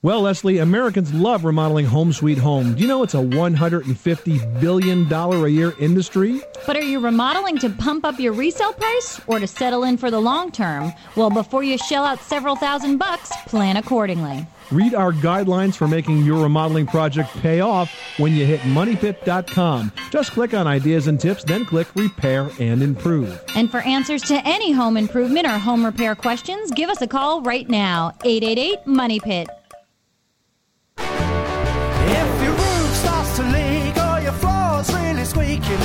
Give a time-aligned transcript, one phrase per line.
[0.00, 2.74] Well, Leslie, Americans love remodeling home sweet home.
[2.74, 6.40] Do you know it's a $150 billion a year industry?
[6.68, 10.12] But are you remodeling to pump up your resale price or to settle in for
[10.12, 10.92] the long term?
[11.16, 14.46] Well, before you shell out several thousand bucks, plan accordingly.
[14.70, 19.90] Read our guidelines for making your remodeling project pay off when you hit moneypit.com.
[20.12, 23.42] Just click on ideas and tips, then click repair and improve.
[23.56, 27.42] And for answers to any home improvement or home repair questions, give us a call
[27.42, 29.48] right now 888 Money Pit.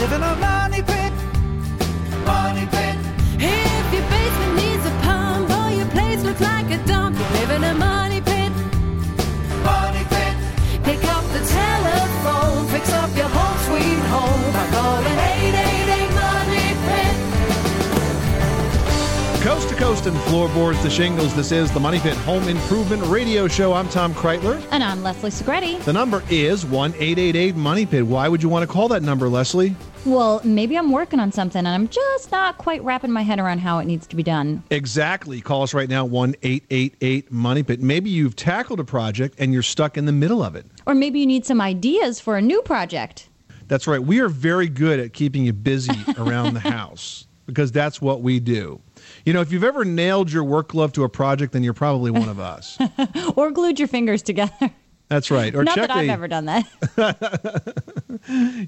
[0.03, 1.13] Live in a money pit.
[2.25, 2.97] Money pit.
[3.39, 7.51] If your basement needs a pump or your place looks like a dump, you live
[7.51, 8.51] in a money pit.
[9.63, 10.35] Money pit.
[10.83, 17.15] Pick up the telephone, fix up your home sweet home by calling 888 Money Pit.
[19.41, 23.47] Coast to coast and floorboards to shingles, this is the Money Pit Home Improvement Radio
[23.47, 23.71] Show.
[23.71, 24.61] I'm Tom Kraeutler.
[24.71, 25.81] And I'm Leslie Segrete.
[25.85, 28.05] The number is 1 888 Money Pit.
[28.05, 29.77] Why would you want to call that number, Leslie?
[30.05, 33.59] Well, maybe I'm working on something and I'm just not quite wrapping my head around
[33.59, 34.61] how it needs to be done.
[34.69, 35.39] Exactly.
[35.39, 37.81] Call us right now, 1 888 Money Pit.
[37.81, 40.65] Maybe you've tackled a project and you're stuck in the middle of it.
[40.85, 43.29] Or maybe you need some ideas for a new project.
[43.69, 44.01] That's right.
[44.01, 48.41] We are very good at keeping you busy around the house because that's what we
[48.41, 48.81] do.
[49.25, 52.11] You know, if you've ever nailed your work glove to a project, then you're probably
[52.11, 52.77] one of us.
[53.37, 54.71] or glued your fingers together.
[55.13, 55.53] That's right.
[55.53, 56.65] Or Not check that I've ever done that.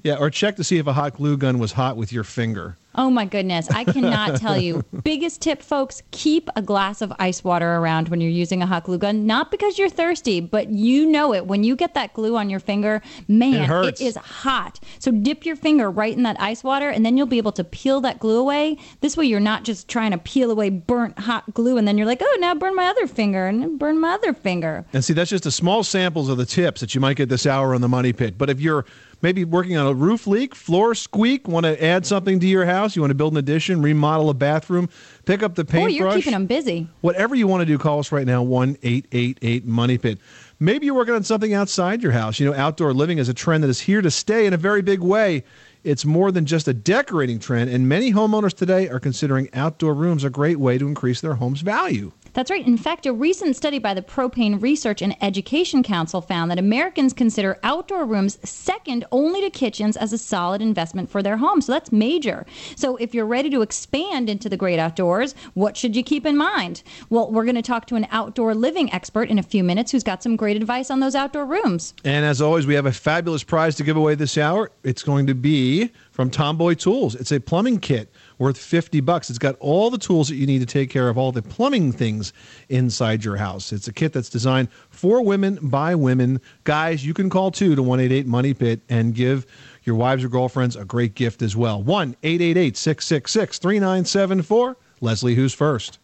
[0.04, 2.76] yeah, or check to see if a hot glue gun was hot with your finger.
[2.96, 3.70] Oh my goodness.
[3.70, 4.84] I cannot tell you.
[5.04, 8.84] Biggest tip, folks keep a glass of ice water around when you're using a hot
[8.84, 9.26] glue gun.
[9.26, 11.46] Not because you're thirsty, but you know it.
[11.46, 14.80] When you get that glue on your finger, man, It it is hot.
[14.98, 17.64] So dip your finger right in that ice water, and then you'll be able to
[17.64, 18.78] peel that glue away.
[19.00, 22.06] This way, you're not just trying to peel away burnt hot glue, and then you're
[22.06, 24.84] like, oh, now burn my other finger, and burn my other finger.
[24.92, 27.46] And see, that's just a small samples of the tips that you might get this
[27.46, 28.38] hour on the Money Pit.
[28.38, 28.86] But if you're
[29.22, 32.96] maybe working on a roof leak, floor squeak, want to add something to your house,
[32.96, 34.88] you want to build an addition, remodel a bathroom,
[35.24, 35.96] pick up the Boy, paintbrush.
[35.98, 36.88] you're keeping them busy.
[37.00, 40.18] Whatever you want to do, call us right now, 1 888 Money Pit.
[40.58, 42.40] Maybe you're working on something outside your house.
[42.40, 44.80] You know, outdoor living is a trend that is here to stay in a very
[44.82, 45.44] big way.
[45.84, 50.24] It's more than just a decorating trend, and many homeowners today are considering outdoor rooms
[50.24, 52.10] a great way to increase their home's value.
[52.36, 52.66] That's right.
[52.66, 57.14] In fact, a recent study by the Propane Research and Education Council found that Americans
[57.14, 61.62] consider outdoor rooms second only to kitchens as a solid investment for their home.
[61.62, 62.44] So that's major.
[62.76, 66.36] So if you're ready to expand into the great outdoors, what should you keep in
[66.36, 66.82] mind?
[67.08, 70.04] Well, we're going to talk to an outdoor living expert in a few minutes who's
[70.04, 71.94] got some great advice on those outdoor rooms.
[72.04, 74.70] And as always, we have a fabulous prize to give away this hour.
[74.84, 77.14] It's going to be from Tomboy Tools.
[77.14, 79.30] It's a plumbing kit worth 50 bucks.
[79.30, 81.92] It's got all the tools that you need to take care of all the plumbing
[81.92, 82.32] things
[82.68, 83.72] inside your house.
[83.72, 86.40] It's a kit that's designed for women by women.
[86.64, 89.46] Guys, you can call too to 188 Money Pit and give
[89.84, 91.82] your wives or girlfriends a great gift as well.
[91.82, 94.76] 1 888 666 3974.
[95.00, 95.98] Leslie, who's first?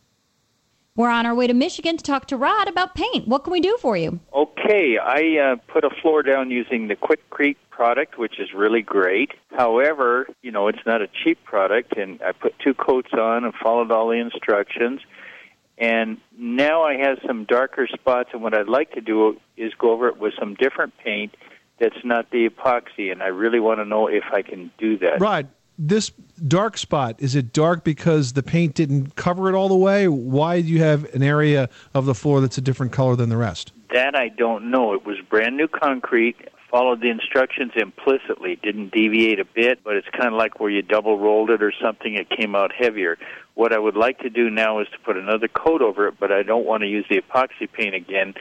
[0.95, 3.27] We're on our way to Michigan to talk to Rod about paint.
[3.27, 4.21] What can we do for you?
[4.35, 9.31] Okay, I uh, put a floor down using the Quikrete product, which is really great.
[9.53, 13.55] However, you know, it's not a cheap product, and I put two coats on and
[13.55, 15.01] followed all the instructions.
[15.79, 19.93] And now I have some darker spots, and what I'd like to do is go
[19.93, 21.35] over it with some different paint
[21.81, 25.21] that's not the epoxy, and I really want to know if I can do that.
[25.21, 25.49] Rod,
[25.79, 26.11] this
[26.47, 30.09] dark spot, is it dark because the paint didn't cover it all the way?
[30.09, 33.37] Why do you have an area of the floor that's a different color than the
[33.37, 33.73] rest?
[33.93, 34.95] That I don't know.
[34.95, 36.37] It was brand new concrete.
[36.71, 38.59] Followed the instructions implicitly.
[38.63, 41.73] Didn't deviate a bit, but it's kind of like where you double rolled it or
[41.83, 42.15] something.
[42.15, 43.19] It came out heavier.
[43.55, 46.33] What I would like to do now is to put another coat over it, but
[46.33, 48.33] I don't want to use the epoxy paint again.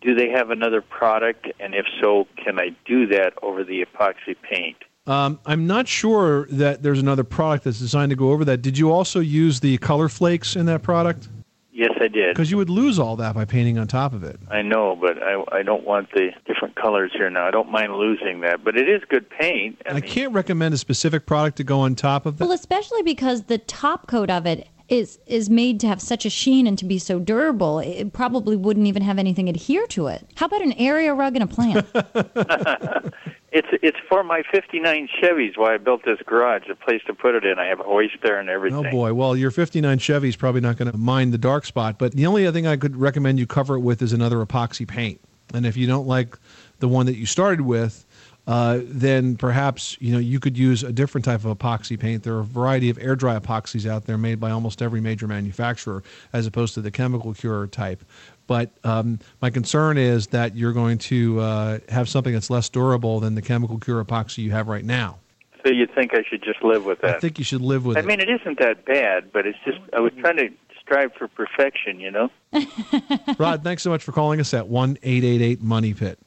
[0.00, 1.48] Do they have another product?
[1.60, 4.78] And if so, can I do that over the epoxy paint?
[5.10, 8.62] Um, I'm not sure that there's another product that's designed to go over that.
[8.62, 11.28] Did you also use the color flakes in that product?
[11.72, 12.32] Yes, I did.
[12.32, 14.38] Because you would lose all that by painting on top of it.
[14.48, 17.48] I know, but I, I don't want the different colors here now.
[17.48, 19.82] I don't mind losing that, but it is good paint.
[19.84, 22.44] I can't recommend a specific product to go on top of that.
[22.44, 26.30] Well, especially because the top coat of it is is made to have such a
[26.30, 30.28] sheen and to be so durable, it probably wouldn't even have anything adhere to it.
[30.34, 31.86] How about an area rug and a plant?
[33.52, 35.58] It's it's for my '59 Chevys.
[35.58, 37.58] Why I built this garage, a place to put it in.
[37.58, 38.86] I have a hoist there and everything.
[38.86, 39.12] Oh boy!
[39.12, 42.46] Well, your '59 Chevy's probably not going to mind the dark spot, but the only
[42.46, 45.20] other thing I could recommend you cover it with is another epoxy paint.
[45.52, 46.38] And if you don't like
[46.78, 48.06] the one that you started with,
[48.46, 52.22] uh, then perhaps you know you could use a different type of epoxy paint.
[52.22, 55.26] There are a variety of air dry epoxies out there made by almost every major
[55.26, 56.02] manufacturer,
[56.32, 58.04] as opposed to the chemical cure type.
[58.50, 63.20] But um, my concern is that you're going to uh, have something that's less durable
[63.20, 65.20] than the chemical cure epoxy you have right now.
[65.64, 67.14] So you think I should just live with that?
[67.14, 68.02] I think you should live with I it.
[68.02, 70.48] I mean, it isn't that bad, but it's just I was trying to
[70.80, 72.28] strive for perfection, you know.
[73.38, 76.18] Rod, thanks so much for calling us at one eight eight eight Money Pit.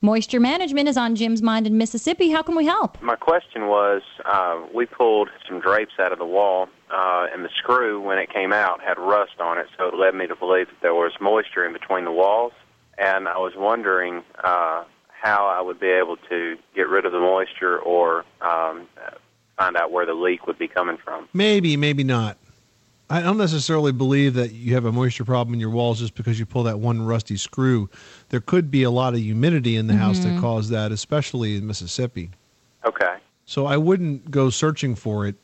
[0.00, 2.30] Moisture management is on Jim's mind in Mississippi.
[2.30, 3.02] How can we help?
[3.02, 7.48] My question was, uh, we pulled some drapes out of the wall, uh, and the
[7.56, 10.68] screw, when it came out, had rust on it, so it led me to believe
[10.68, 12.52] that there was moisture in between the walls.
[12.96, 17.20] And I was wondering uh, how I would be able to get rid of the
[17.20, 18.86] moisture or um,
[19.56, 21.28] find out where the leak would be coming from.
[21.32, 22.38] Maybe, maybe not.
[23.10, 26.38] I don't necessarily believe that you have a moisture problem in your walls just because
[26.38, 27.88] you pull that one rusty screw.
[28.28, 31.66] There could be a lot of humidity in the house that caused that, especially in
[31.66, 32.30] Mississippi.
[32.84, 33.16] Okay.
[33.46, 35.36] So I wouldn't go searching for it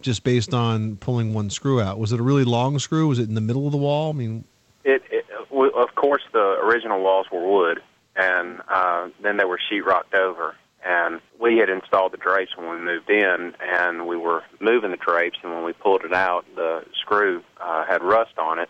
[0.00, 1.98] just based on pulling one screw out.
[1.98, 3.06] Was it a really long screw?
[3.06, 4.10] Was it in the middle of the wall?
[4.10, 4.44] I mean,
[4.84, 7.80] It, it of course, the original walls were wood,
[8.16, 10.56] and uh, then they were sheetrocked over.
[10.84, 14.96] And we had installed the drapes when we moved in, and we were moving the
[14.96, 15.38] drapes.
[15.42, 18.68] And when we pulled it out, the screw uh, had rust on it,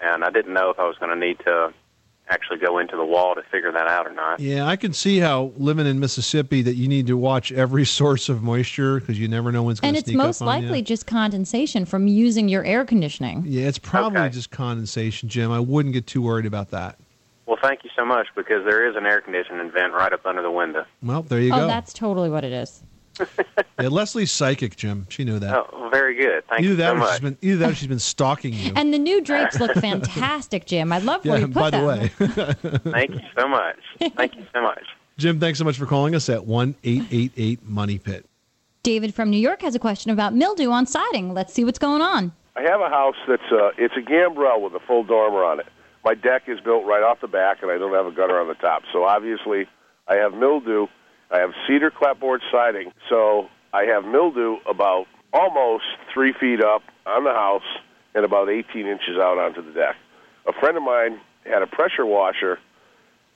[0.00, 1.72] and I didn't know if I was going to need to
[2.30, 4.38] actually go into the wall to figure that out or not.
[4.38, 8.28] yeah, I can see how living in Mississippi that you need to watch every source
[8.28, 10.82] of moisture because you never know when it's going And it's sneak most up likely
[10.82, 13.44] just condensation from using your air conditioning.
[13.46, 14.28] Yeah, it's probably Okay.
[14.30, 15.50] just condensation, Jim.
[15.50, 16.98] I wouldn't get too worried about that.
[17.48, 20.42] Well, thank you so much because there is an air conditioning vent right up under
[20.42, 20.84] the window.
[21.02, 21.66] Well, there you oh, go.
[21.66, 22.82] that's totally what it is.
[23.80, 25.06] Yeah, Leslie's psychic, Jim.
[25.08, 25.56] She knew that.
[25.56, 26.44] Oh, very good.
[26.48, 27.10] Thank either you that so much.
[27.12, 28.72] she's been either that or she's been stalking you.
[28.74, 30.92] And the new drapes look fantastic, Jim.
[30.92, 31.80] I love where yeah, you put by them.
[31.82, 32.08] the way.
[32.92, 33.76] Thank you so much.
[34.16, 34.82] Thank you so much.
[35.16, 38.26] Jim, thanks so much for calling us at one eight eight eight Money Pit.
[38.82, 41.34] David from New York has a question about mildew on siding.
[41.34, 42.32] Let's see what's going on.
[42.56, 45.66] I have a house that's uh, it's a gambrel with a full dormer on it.
[46.04, 48.48] My deck is built right off the back, and I don't have a gutter on
[48.48, 48.82] the top.
[48.92, 49.66] So obviously,
[50.06, 50.86] I have mildew.
[51.30, 57.24] I have cedar clapboard siding, so I have mildew about almost three feet up on
[57.24, 57.62] the house
[58.14, 59.96] and about 18 inches out onto the deck.
[60.46, 62.58] A friend of mine had a pressure washer,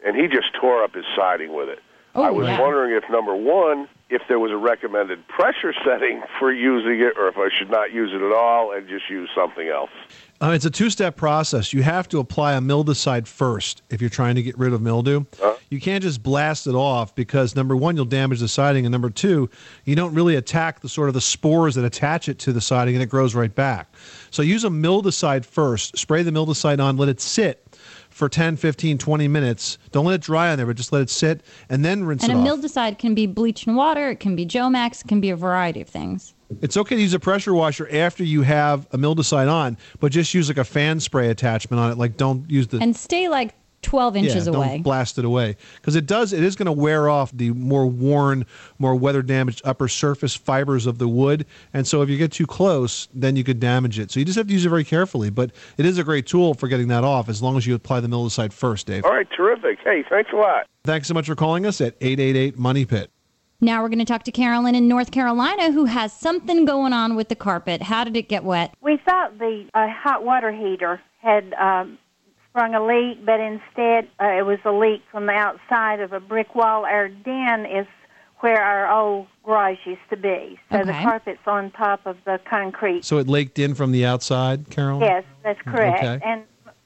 [0.04, 1.80] and he just tore up his siding with it.
[2.14, 2.60] Oh, I was yeah.
[2.60, 7.28] wondering if number one, if there was a recommended pressure setting for using it, or
[7.28, 9.90] if I should not use it at all and just use something else.
[10.42, 11.72] Uh, it's a two-step process.
[11.72, 15.24] You have to apply a mildewcide first if you're trying to get rid of mildew.
[15.70, 19.08] You can't just blast it off because number one, you'll damage the siding, and number
[19.08, 19.48] two,
[19.84, 22.96] you don't really attack the sort of the spores that attach it to the siding,
[22.96, 23.94] and it grows right back.
[24.32, 25.96] So use a mildewcide first.
[25.96, 27.64] Spray the mildewcide on, let it sit
[28.10, 29.78] for 10, 15, 20 minutes.
[29.92, 32.32] Don't let it dry on there, but just let it sit, and then rinse And
[32.32, 32.58] it a off.
[32.58, 35.80] mildewcide can be bleach and water, it can be Jomax, it can be a variety
[35.80, 36.34] of things.
[36.60, 40.34] It's okay to use a pressure washer after you have a mildewcide on, but just
[40.34, 41.98] use like a fan spray attachment on it.
[41.98, 44.68] Like don't use the And stay like 12 inches yeah, away.
[44.68, 46.32] Don't blast it away because it does.
[46.32, 48.46] It is going to wear off the more worn,
[48.78, 52.46] more weather damaged upper surface fibers of the wood, and so if you get too
[52.46, 54.10] close, then you could damage it.
[54.10, 55.30] So you just have to use it very carefully.
[55.30, 58.00] But it is a great tool for getting that off as long as you apply
[58.00, 59.04] the mildewcide first, Dave.
[59.04, 59.78] All right, terrific.
[59.84, 60.66] Hey, thanks a lot.
[60.84, 63.10] Thanks so much for calling us at eight eight eight Money Pit.
[63.64, 67.14] Now we're going to talk to Carolyn in North Carolina who has something going on
[67.14, 67.82] with the carpet.
[67.82, 68.74] How did it get wet?
[68.80, 71.96] We thought the uh, hot water heater had um,
[72.50, 76.18] sprung a leak, but instead uh, it was a leak from the outside of a
[76.18, 76.84] brick wall.
[76.84, 77.86] Our den is
[78.40, 83.04] where our old garage used to be, so the carpet's on top of the concrete.
[83.04, 85.02] So it laked in from the outside, Carolyn?
[85.02, 86.02] Yes, that's correct.
[86.02, 86.20] Okay.
[86.24, 86.42] And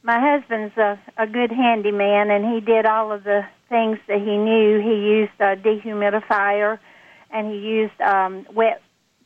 [0.06, 4.36] my husband's a, a good handyman, and he did all of the things that he
[4.36, 4.80] knew.
[4.80, 6.78] He used a dehumidifier,
[7.32, 8.80] and he used um, wet,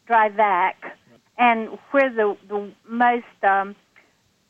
[0.07, 0.97] dry vac.
[1.37, 3.77] And where the the most um,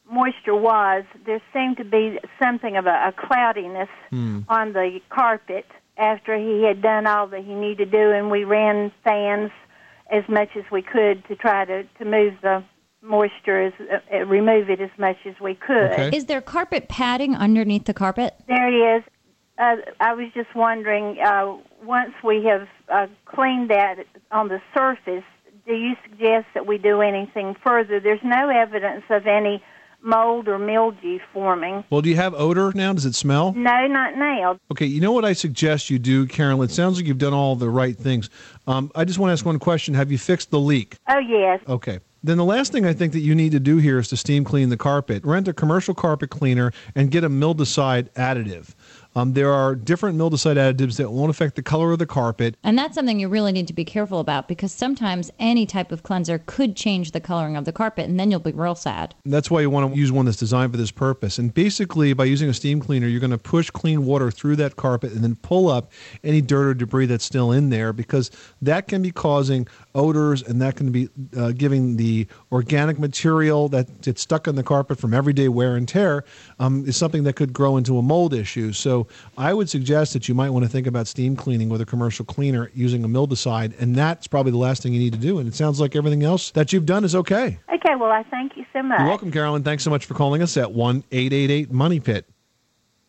[0.09, 3.89] moisture was, there seemed to be something of a, a cloudiness
[4.49, 8.45] on the carpet after he had done all that he needed to do, and we
[8.45, 9.51] ran fans
[10.13, 12.63] as much as we could to try to to move the
[13.03, 15.93] moisture as uh, uh, remove it as much as we could.
[15.93, 16.11] Okay.
[16.17, 18.35] Is there carpet padding underneath the carpet?
[18.47, 19.03] There is.
[19.59, 25.25] Uh, I was just wondering, uh, once we have uh, cleaned that on the surface,
[25.67, 28.01] do you suggest that we do anything further?
[28.01, 29.63] There's no evidence of any
[30.03, 31.85] mold or mildew forming.
[31.91, 32.95] Well, do you have odor now?
[32.95, 33.53] Does it smell?
[33.53, 34.59] No, not now.
[34.71, 36.71] Okay, you know what I suggest you do, Carolyn?
[36.71, 38.31] It sounds like you've done all the right things.
[38.67, 39.93] Um, I just want to ask one question.
[39.93, 40.97] Have you fixed the leak?
[41.07, 41.61] Oh, yes.
[41.69, 42.01] Okay.
[42.23, 44.45] Then the last thing I think that you need to do here is to steam
[44.45, 45.25] clean the carpet.
[45.25, 48.75] Rent a commercial carpet cleaner and get a mildewcide additive.
[49.17, 52.57] Um, there are different mildewcide additives that won't affect the color of the carpet.
[52.63, 56.03] And that's something you really need to be careful about because sometimes any type of
[56.03, 59.15] cleanser could change the coloring of the carpet and then you'll be real sad.
[59.25, 61.39] That's why you want to use one that's designed for this purpose.
[61.39, 64.77] And basically, by using a steam cleaner, you're going to push clean water through that
[64.77, 65.91] carpet and then pull up
[66.23, 68.31] any dirt or debris that's still in there because
[68.63, 74.03] that can be causing odors and that can be uh, giving the organic material that
[74.03, 76.25] gets stuck on the carpet from everyday wear and tear
[76.61, 78.73] um, is something that could grow into a mold issue.
[78.73, 79.00] So
[79.37, 82.25] I would suggest that you might want to think about steam cleaning with a commercial
[82.25, 85.39] cleaner using a mildewcide, and that's probably the last thing you need to do.
[85.39, 87.59] And it sounds like everything else that you've done is okay.
[87.75, 88.99] Okay, well, I thank you so much.
[88.99, 89.63] You're welcome, Carolyn.
[89.63, 92.27] Thanks so much for calling us at 1 888 Money Pit.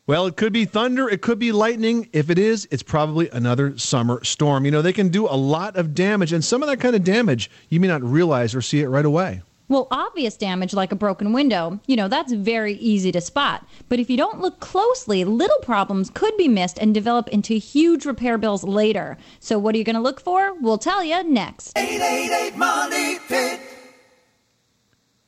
[0.07, 2.09] Well, it could be thunder, it could be lightning.
[2.11, 4.65] If it is, it's probably another summer storm.
[4.65, 7.03] You know, they can do a lot of damage, and some of that kind of
[7.03, 9.41] damage you may not realize or see it right away.
[9.71, 13.65] Well, obvious damage like a broken window, you know, that's very easy to spot.
[13.87, 18.05] But if you don't look closely, little problems could be missed and develop into huge
[18.05, 19.17] repair bills later.
[19.39, 20.53] So, what are you going to look for?
[20.55, 21.71] We'll tell you next.
[21.77, 23.61] 888 Money Pit.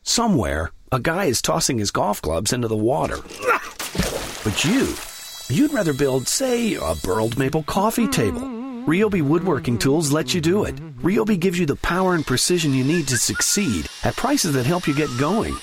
[0.01, 3.19] Somewhere, a guy is tossing his golf clubs into the water.
[4.43, 4.93] But you,
[5.47, 8.62] you'd rather build, say, a burled maple coffee table.
[8.85, 10.75] Ryobi Woodworking Tools lets you do it.
[11.01, 14.87] Ryobi gives you the power and precision you need to succeed at prices that help
[14.87, 15.53] you get going.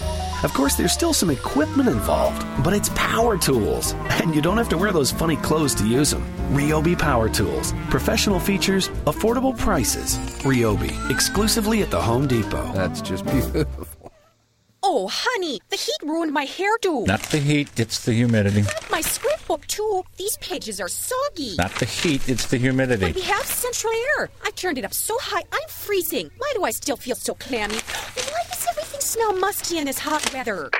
[0.43, 4.71] Of course, there's still some equipment involved, but it's power tools, and you don't have
[4.71, 6.25] to wear those funny clothes to use them.
[6.51, 7.75] Ryobi Power Tools.
[7.91, 10.17] Professional features, affordable prices.
[10.43, 12.73] Ryobi, exclusively at the Home Depot.
[12.73, 13.80] That's just beautiful.
[14.93, 17.07] Oh, honey, the heat ruined my hairdo.
[17.07, 18.65] Not the heat, it's the humidity.
[18.91, 20.03] My scrapbook, too.
[20.17, 21.55] These pages are soggy.
[21.57, 23.05] Not the heat, it's the humidity.
[23.05, 23.21] But humidity.
[23.21, 24.31] we have central air.
[24.45, 26.29] I've turned it up so high, I'm freezing.
[26.39, 27.77] Why do I still feel so clammy?
[27.77, 30.71] Why does everything smell musty in this hot weather?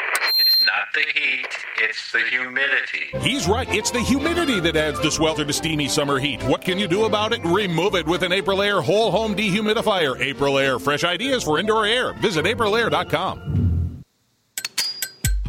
[0.41, 1.47] It's not the heat,
[1.79, 3.17] it's the humidity.
[3.21, 3.73] He's right.
[3.73, 6.43] It's the humidity that adds the swelter to steamy summer heat.
[6.43, 7.45] What can you do about it?
[7.45, 10.17] Remove it with an Aprilaire whole home dehumidifier.
[10.19, 12.13] Aprilaire, fresh ideas for indoor air.
[12.15, 13.70] Visit aprilaire.com.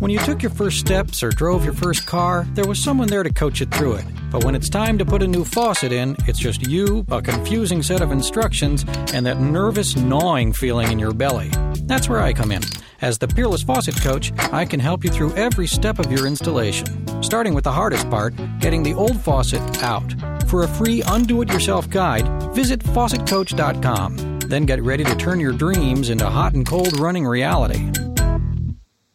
[0.02, 3.22] When you took your first steps or drove your first car, there was someone there
[3.22, 4.06] to coach you through it.
[4.32, 7.84] But when it's time to put a new faucet in, it's just you, a confusing
[7.84, 11.50] set of instructions, and that nervous gnawing feeling in your belly.
[11.84, 12.64] That's where I come in.
[13.02, 17.22] As the Peerless Faucet Coach, I can help you through every step of your installation,
[17.22, 20.12] starting with the hardest part getting the old faucet out.
[20.50, 24.40] For a free undo it yourself guide, visit faucetcoach.com.
[24.40, 27.92] Then get ready to turn your dreams into hot and cold running reality.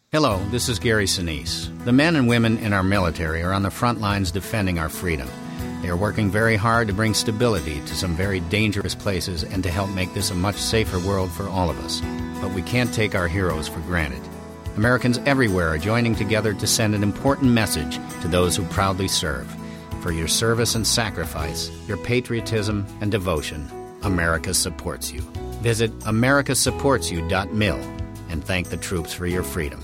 [0.09, 1.67] Hello, this is Gary Sinise.
[1.83, 5.27] The men and women in our military are on the front lines defending our freedom.
[5.81, 9.69] They are working very hard to bring stability to some very dangerous places and to
[9.69, 11.99] help make this a much safer world for all of us.
[12.39, 14.21] But we can't take our heroes for granted.
[14.77, 19.53] Americans everywhere are joining together to send an important message to those who proudly serve.
[20.01, 23.69] For your service and sacrifice, your patriotism and devotion,
[24.03, 25.19] America supports you.
[25.59, 27.97] Visit americasupportsyou.mil
[28.29, 29.83] and thank the troops for your freedom.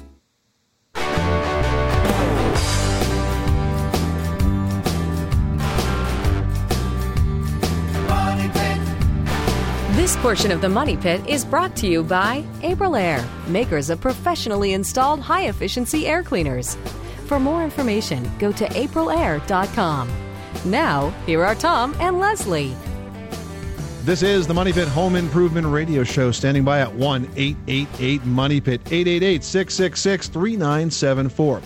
[10.13, 14.73] This portion of the Money Pit is brought to you by Aprilaire, makers of professionally
[14.73, 16.75] installed high efficiency air cleaners.
[17.25, 20.11] For more information, go to aprilaire.com.
[20.65, 22.75] Now, here are Tom and Leslie.
[24.03, 28.61] This is the Money Pit Home Improvement Radio Show, standing by at 1 888 Money
[28.61, 31.61] Pit, 888 666 3974.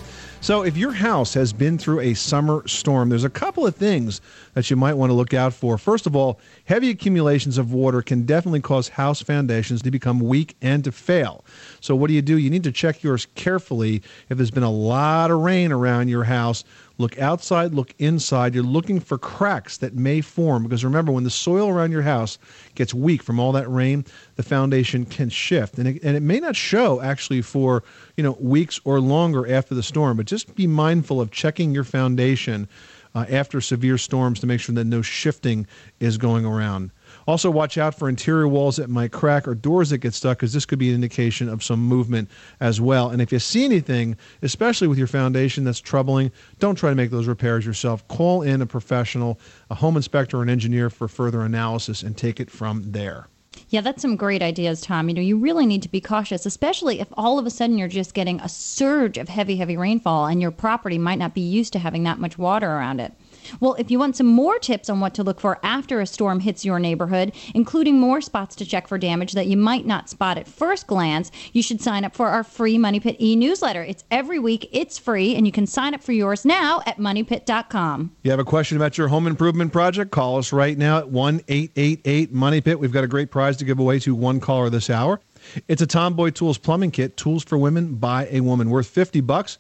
[0.47, 4.21] So, if your house has been through a summer storm, there's a couple of things
[4.53, 5.77] that you might want to look out for.
[5.77, 10.55] First of all, heavy accumulations of water can definitely cause house foundations to become weak
[10.61, 11.43] and to fail.
[11.81, 12.37] So, what do you do?
[12.37, 14.01] You need to check yours carefully.
[14.29, 16.63] If there's been a lot of rain around your house,
[16.97, 18.55] look outside, look inside.
[18.55, 22.37] You're looking for cracks that may form because remember, when the soil around your house
[22.75, 26.39] gets weak from all that rain, the foundation can shift, and it, and it may
[26.39, 27.83] not show actually for
[28.15, 30.17] you know weeks or longer after the storm.
[30.17, 32.67] But just be mindful of checking your foundation
[33.15, 35.65] uh, after severe storms to make sure that no shifting
[35.99, 36.91] is going around.
[37.27, 40.53] Also, watch out for interior walls that might crack or doors that get stuck, because
[40.53, 42.29] this could be an indication of some movement
[42.61, 43.09] as well.
[43.09, 47.11] And if you see anything, especially with your foundation that's troubling, don't try to make
[47.11, 48.07] those repairs yourself.
[48.07, 52.39] Call in a professional, a home inspector or an engineer for further analysis and take
[52.39, 53.27] it from there.
[53.69, 55.09] Yeah, that's some great ideas, Tom.
[55.09, 57.87] You know, you really need to be cautious, especially if all of a sudden you're
[57.87, 61.73] just getting a surge of heavy, heavy rainfall and your property might not be used
[61.73, 63.13] to having that much water around it.
[63.59, 66.39] Well, if you want some more tips on what to look for after a storm
[66.39, 70.37] hits your neighborhood, including more spots to check for damage that you might not spot
[70.37, 73.83] at first glance, you should sign up for our free Money Pit e newsletter.
[73.83, 78.15] It's every week, it's free, and you can sign up for yours now at moneypit.com.
[78.23, 80.11] You have a question about your home improvement project?
[80.11, 82.79] Call us right now at 1 888 Money Pit.
[82.79, 85.21] We've got a great prize to give away to one caller this hour.
[85.67, 89.57] It's a Tomboy Tools plumbing kit, tools for women by a woman, worth 50 bucks.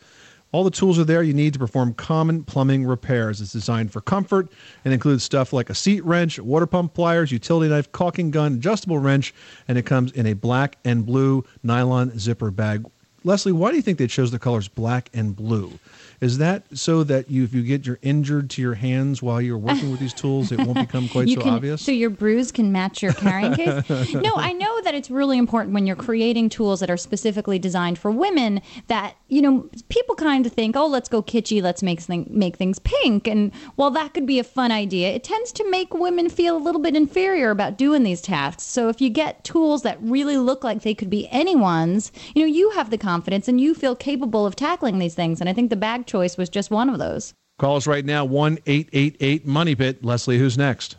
[0.53, 3.41] All the tools are there you need to perform common plumbing repairs.
[3.41, 4.49] It's designed for comfort
[4.85, 8.97] and includes stuff like a seat wrench, water pump pliers, utility knife, caulking gun, adjustable
[8.97, 9.33] wrench,
[9.67, 12.85] and it comes in a black and blue nylon zipper bag.
[13.27, 15.77] Leslie, why do you think they chose the colors black and blue?
[16.21, 19.57] Is that so that you, if you get your injured to your hands while you're
[19.57, 21.81] working with these tools, it won't become quite so can- obvious?
[21.81, 23.87] So your bruise can match your carrying case.
[24.13, 27.99] no, I know that it's really important when you're creating tools that are specifically designed
[27.99, 31.99] for women that you know people kind of think, oh, let's go kitschy, let's make
[31.99, 35.69] thing, make things pink, and while that could be a fun idea, it tends to
[35.69, 38.63] make women feel a little bit inferior about doing these tasks.
[38.63, 42.47] So if you get tools that really look like they could be anyone's, you know,
[42.47, 43.16] you have the confidence
[43.47, 46.49] and you feel capable of tackling these things, and I think the bag choice was
[46.49, 47.33] just one of those.
[47.59, 50.03] Call us right now, 1 888 Money Pit.
[50.03, 50.95] Leslie, who's next?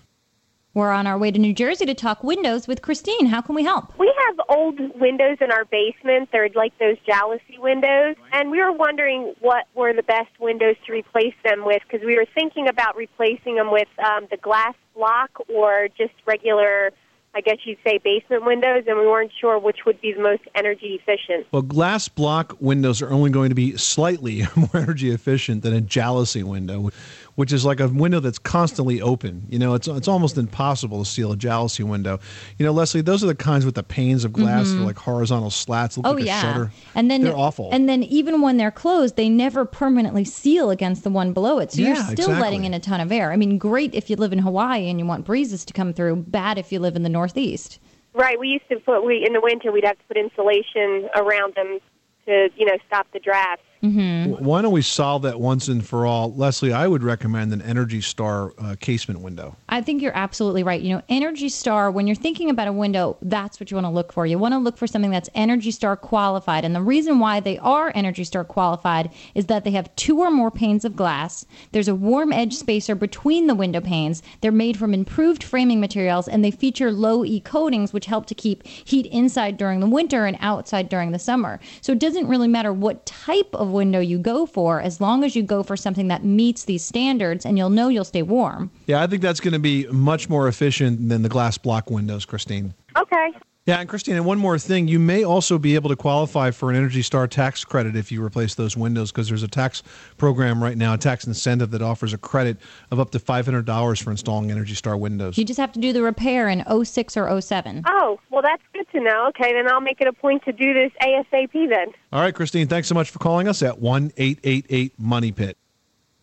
[0.75, 3.26] We're on our way to New Jersey to talk windows with Christine.
[3.26, 3.98] How can we help?
[3.98, 6.28] We have old windows in our basement.
[6.30, 8.16] They're like those jalousie windows.
[8.32, 12.16] And we were wondering what were the best windows to replace them with because we
[12.16, 16.92] were thinking about replacing them with um, the glass block or just regular,
[17.38, 18.83] I guess you'd say, basement windows.
[18.88, 21.47] And we weren't sure which would be the most energy efficient.
[21.52, 25.80] Well, glass block windows are only going to be slightly more energy efficient than a
[25.80, 26.90] jalousie window,
[27.38, 29.47] which is like a window that's constantly open.
[29.49, 32.18] You know, it's it's almost impossible to seal a jalousie window.
[32.59, 34.66] You know, Leslie, those are the kinds with the panes of glass.
[34.66, 34.78] Mhm.
[34.78, 35.97] They're like horizontal slats.
[35.97, 36.73] Look oh like a yeah, shutter.
[36.97, 37.68] and then they're awful.
[37.71, 41.71] And then even when they're closed, they never permanently seal against the one below it.
[41.71, 42.40] So you're still exactly.
[42.40, 43.30] letting in a ton of air.
[43.30, 46.16] I mean, great if you live in Hawaii and you want breezes to come through.
[46.16, 47.79] Bad if you live in the Northeast.
[48.14, 48.40] Right.
[48.40, 51.79] We used to put, we in the winter, we'd have to put insulation around them
[52.27, 53.62] to, you know, stop the drafts.
[53.83, 54.45] Mm-hmm.
[54.45, 56.35] Why don't we solve that once and for all?
[56.35, 59.57] Leslie, I would recommend an Energy Star uh, casement window.
[59.69, 60.81] I think you're absolutely right.
[60.81, 63.91] You know, Energy Star, when you're thinking about a window, that's what you want to
[63.91, 64.27] look for.
[64.27, 66.64] You want to look for something that's Energy Star qualified.
[66.64, 70.31] And the reason why they are Energy Star qualified is that they have two or
[70.31, 71.47] more panes of glass.
[71.73, 74.23] There's a warm edge spacer between the window panes.
[74.41, 78.35] They're made from improved framing materials and they feature low E coatings, which help to
[78.35, 81.61] keep heat inside during the winter and outside during the summer.
[81.81, 85.37] So it doesn't really matter what type of window you go for as long as
[85.37, 88.70] you go for something that meets these standards and you'll know you'll stay warm.
[88.87, 92.24] Yeah, I think that's going to be much more efficient than the glass block windows,
[92.24, 92.74] Christine.
[92.96, 93.33] Okay.
[93.68, 96.70] Yeah, and Christine, and one more thing, you may also be able to qualify for
[96.70, 99.83] an Energy Star tax credit if you replace those windows because there's a tax
[100.16, 102.57] program right now, a tax incentive that offers a credit
[102.90, 105.37] of up to $500 for installing Energy Star windows.
[105.37, 107.83] You just have to do the repair in 06 or 07.
[107.87, 109.26] Oh, well, that's good to know.
[109.28, 111.88] Okay, then I'll make it a point to do this ASAP then.
[112.11, 115.59] All right, Christine, thanks so much for calling us at 1 888 Money Pit.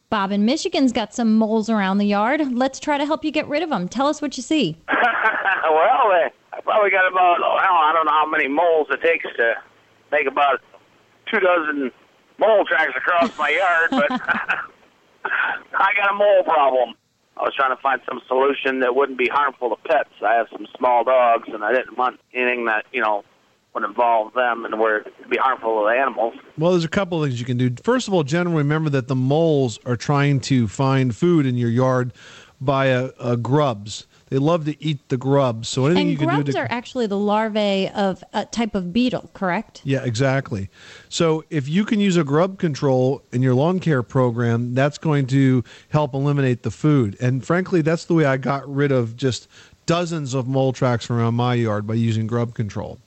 [0.10, 2.42] Bob in Michigan's got some moles around the yard.
[2.54, 3.88] Let's try to help you get rid of them.
[3.88, 4.78] Tell us what you see.
[4.88, 6.30] well, uh, I
[6.66, 9.54] probably got about oh, I don't know how many moles it takes to
[10.12, 10.60] make about
[11.32, 11.92] two dozen
[12.38, 14.12] mole tracks across my yard, but
[15.26, 16.96] I got a mole problem.
[17.38, 20.10] I was trying to find some solution that wouldn't be harmful to pets.
[20.26, 23.26] I have some small dogs, and I didn't want anything that, you know,
[23.74, 26.34] would involve them and where it'd be harmful to the animals.
[26.58, 27.76] Well, there's a couple of things you can do.
[27.84, 31.70] First of all, generally remember that the moles are trying to find food in your
[31.70, 32.14] yard
[32.62, 34.08] via uh, grubs.
[34.30, 35.70] They love to eat the grubs.
[35.70, 38.74] So anything And you can do grubs to are actually the larvae of a type
[38.74, 39.82] of beetle, correct?
[39.84, 40.70] Yeah, exactly.
[41.10, 45.28] So if you can use a grub control in your lawn care program, that's going
[45.28, 47.18] to help eliminate the food.
[47.22, 49.48] And frankly, that's the way I got rid of just
[49.86, 53.00] dozens of mole tracks around my yard by using grub control.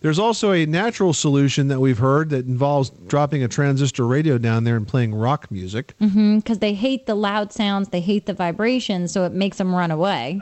[0.00, 4.64] There's also a natural solution that we've heard that involves dropping a transistor radio down
[4.64, 5.94] there and playing rock music.
[5.98, 9.74] Because Mm-hmm, they hate the loud sounds, they hate the vibrations, so it makes them
[9.74, 10.40] run away.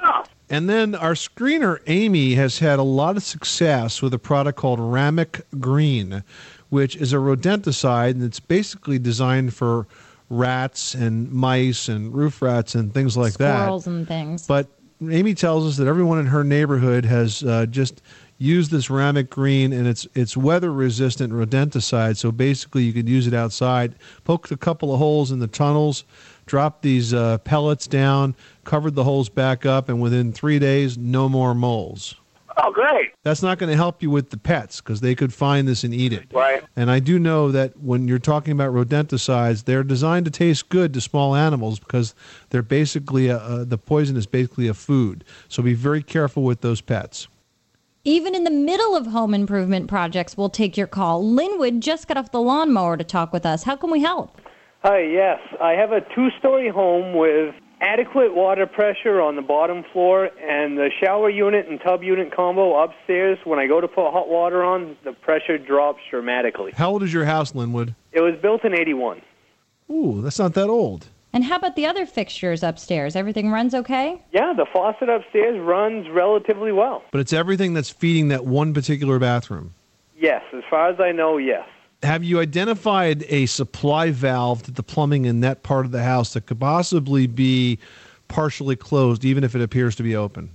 [0.51, 4.79] And then our screener, Amy, has had a lot of success with a product called
[4.79, 6.23] Ramik Green,
[6.69, 9.87] which is a rodenticide, and it's basically designed for
[10.29, 13.90] rats and mice and roof rats and things like Squirrels that.
[13.90, 14.47] and things.
[14.47, 14.69] But
[15.09, 18.03] Amy tells us that everyone in her neighborhood has uh, just
[18.38, 22.16] used this Ramik Green, and it's it's weather resistant rodenticide.
[22.16, 23.94] So basically, you could use it outside.
[24.25, 26.05] Poked a couple of holes in the tunnels,
[26.46, 31.29] dropped these uh, pellets down, covered the holes back up, and within three days, no
[31.29, 32.14] more moles.
[32.59, 33.12] Oh, great.
[33.22, 35.92] That's not going to help you with the pets because they could find this and
[35.92, 36.27] eat it.
[36.33, 36.62] Right.
[36.75, 40.94] And I do know that when you're talking about rodenticides, they're designed to taste good
[40.94, 42.14] to small animals because
[42.49, 45.22] they're basically a, uh, the poison is basically a food.
[45.49, 47.29] So be very careful with those pets.
[48.07, 51.29] Even in the middle of home improvement projects, we'll take your call.
[51.29, 53.64] Linwood just got off the lawnmower to talk with us.
[53.64, 54.40] How can we help?
[54.85, 55.40] Hi, yes.
[55.61, 60.79] I have a two story home with adequate water pressure on the bottom floor and
[60.79, 63.38] the shower unit and tub unit combo upstairs.
[63.42, 66.75] When I go to put hot water on, the pressure drops dramatically.
[66.77, 67.97] How old is your house, Linwood?
[68.12, 69.21] It was built in 81.
[69.90, 71.09] Ooh, that's not that old.
[71.37, 73.14] And how about the other fixtures upstairs?
[73.14, 74.22] Everything runs okay?
[74.33, 77.03] Yeah, the faucet upstairs runs relatively well.
[77.11, 79.75] But it's everything that's feeding that one particular bathroom.
[80.16, 81.68] Yes, as far as I know, yes.
[82.03, 86.33] Have you identified a supply valve to the plumbing in that part of the house
[86.33, 87.81] that could possibly be
[88.29, 90.49] partially closed, even if it appears to be open?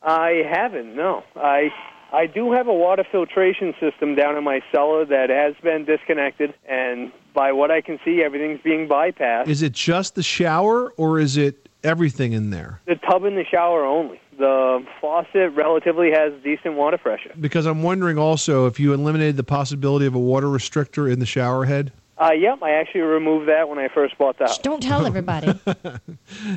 [0.00, 0.94] I haven't.
[0.94, 1.70] No, I
[2.12, 6.54] I do have a water filtration system down in my cellar that has been disconnected,
[6.68, 9.46] and by what I can see, everything's being bypassed.
[9.46, 12.80] Is it just the shower, or is it everything in there?
[12.86, 14.20] The tub and the shower only.
[14.36, 17.30] The faucet relatively has decent water pressure.
[17.38, 21.26] Because I'm wondering also if you eliminated the possibility of a water restrictor in the
[21.26, 21.92] shower head.
[22.20, 24.58] Uh, yep, I actually removed that when I first bought the house.
[24.58, 25.54] Don't tell everybody.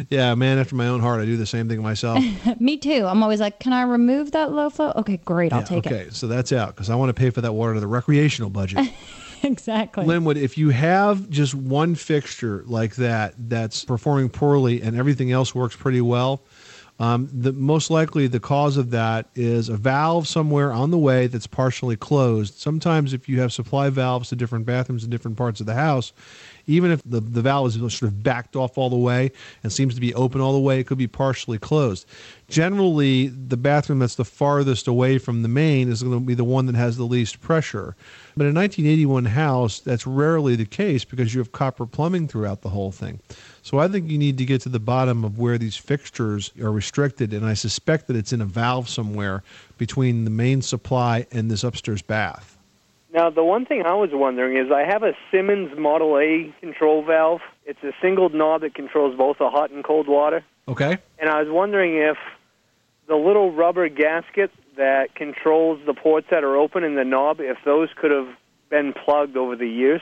[0.10, 2.24] Yeah, man, after my own heart, I do the same thing myself.
[2.60, 3.06] Me too.
[3.06, 4.92] I'm always like, can I remove that low flow?
[4.96, 5.54] Okay, great.
[5.54, 7.76] I'll Yeah, take okay, so that's out because I want to pay for that water
[7.76, 8.90] to the recreational budget.
[9.44, 10.06] exactly.
[10.06, 15.56] Linwood, if you have just one fixture like that that's performing poorly and everything else
[15.56, 16.44] works pretty well,
[17.00, 21.26] um, the most likely the cause of that is a valve somewhere on the way
[21.26, 22.60] that's partially closed.
[22.60, 26.14] Sometimes, if you have supply valves to different bathrooms in different parts of the house,
[26.68, 29.32] even if the, the valve is sort of backed off all the way
[29.64, 32.06] and seems to be open all the way, it could be partially closed.
[32.50, 36.44] Generally, the bathroom that's the farthest away from the main is going to be the
[36.44, 37.96] one that has the least pressure.
[38.36, 42.62] But in a 1981 house, that's rarely the case because you have copper plumbing throughout
[42.62, 43.20] the whole thing.
[43.62, 46.72] So I think you need to get to the bottom of where these fixtures are
[46.72, 49.44] restricted, and I suspect that it's in a valve somewhere
[49.78, 52.58] between the main supply and this upstairs bath.
[53.14, 57.04] Now, the one thing I was wondering is I have a Symmons Model A control
[57.04, 57.42] valve.
[57.66, 60.44] It's a single knob that controls both the hot and cold water.
[60.68, 60.98] Okay.
[61.20, 62.18] And I was wondering if
[63.08, 67.58] the little rubber gasket that controls the ports that are open in the knob, if
[67.66, 68.30] those could have
[68.70, 70.02] been plugged over the years.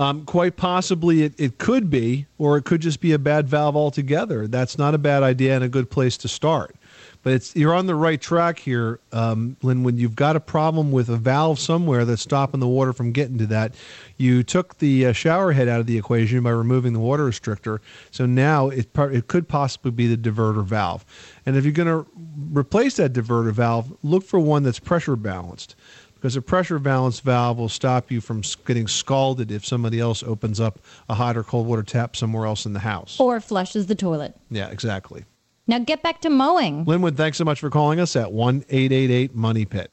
[0.00, 3.76] Um, quite possibly it, it could be, or it could just be a bad valve
[3.76, 4.48] altogether.
[4.48, 6.74] That's not a bad idea and a good place to start.
[7.22, 9.82] But it's you're on the right track here, um, Lynn.
[9.82, 13.36] When you've got a problem with a valve somewhere that's stopping the water from getting
[13.38, 13.74] to that,
[14.16, 17.80] you took the uh, shower head out of the equation by removing the water restrictor.
[18.10, 21.04] So now it par- it could possibly be the diverter valve.
[21.44, 22.10] And if you're going to
[22.52, 25.76] replace that diverter valve, look for one that's pressure balanced
[26.20, 30.60] because a pressure balanced valve will stop you from getting scalded if somebody else opens
[30.60, 30.78] up
[31.08, 33.18] a hot or cold water tap somewhere else in the house.
[33.18, 34.36] Or flushes the toilet.
[34.50, 35.24] Yeah, exactly.
[35.70, 36.84] Now get back to mowing.
[36.84, 39.92] Linwood, thanks so much for calling us at 1 888 Money Pit.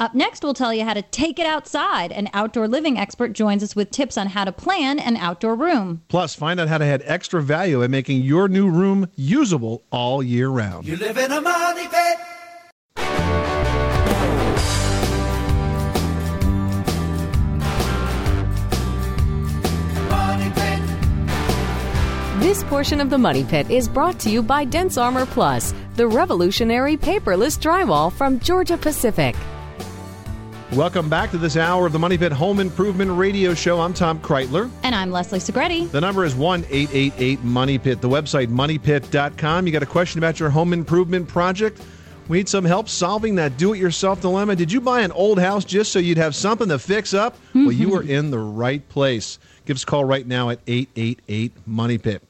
[0.00, 2.10] Up next, we'll tell you how to take it outside.
[2.10, 6.02] An outdoor living expert joins us with tips on how to plan an outdoor room.
[6.08, 10.20] Plus, find out how to add extra value at making your new room usable all
[10.20, 10.84] year round.
[10.84, 12.18] You live in a money pit.
[22.48, 26.96] This portion of the Money Pit is brought to you by DensArmor Plus, the revolutionary
[26.96, 29.36] paperless drywall from Georgia Pacific.
[30.72, 33.82] Welcome back to this hour of the Money Pit Home Improvement Radio Show.
[33.82, 34.70] I'm Tom Kraeutler.
[34.82, 35.90] And I'm Leslie Segrete.
[35.90, 38.00] The number is 1 888 Money Pit.
[38.00, 39.66] The website, moneypit.com.
[39.66, 41.82] You got a question about your home improvement project?
[42.28, 44.56] We need some help solving that do it yourself dilemma.
[44.56, 47.36] Did you buy an old house just so you'd have something to fix up?
[47.54, 49.38] Well, you are in the right place.
[49.66, 52.22] Give us a call right now at 888 Money Pit.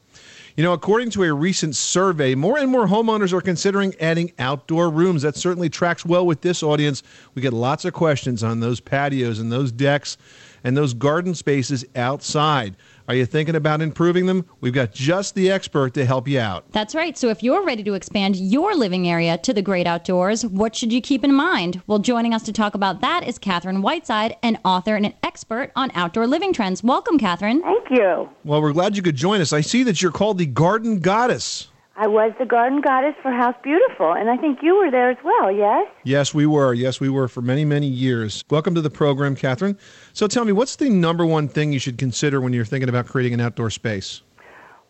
[0.59, 4.91] You know, according to a recent survey, more and more homeowners are considering adding outdoor
[4.91, 5.23] rooms.
[5.23, 7.05] That certainly tracks well with this audience.
[7.37, 10.17] We get lots of questions on those patios and those decks
[10.65, 12.75] and those garden spaces outside.
[13.09, 14.45] Are you thinking about improving them?
[14.61, 16.71] We've got just the expert to help you out.
[16.73, 17.17] That's right.
[17.17, 20.93] So if you're ready to expand your living area to the great outdoors, what should
[20.93, 21.81] you keep in mind?
[21.87, 25.73] Well, joining us to talk about that is Catherine Whiteside, an author and an expert
[25.75, 26.85] on outdoor living trends.
[26.85, 27.63] Welcome, Catherine.
[27.63, 28.29] Thank you.
[28.45, 29.55] Well, we're glad you could join us.
[29.55, 31.69] I see that you're called the Garden Goddess.
[32.01, 35.17] I was the garden goddess for House Beautiful, and I think you were there as
[35.25, 35.85] well, yes?
[36.05, 36.73] Yes, we were.
[36.73, 38.45] Yes, we were for many, many years.
[38.51, 39.77] Welcome to the program, Catherine.
[40.13, 43.09] So tell me, what's the number one thing you should consider when you're thinking about
[43.09, 44.23] creating an outdoor space?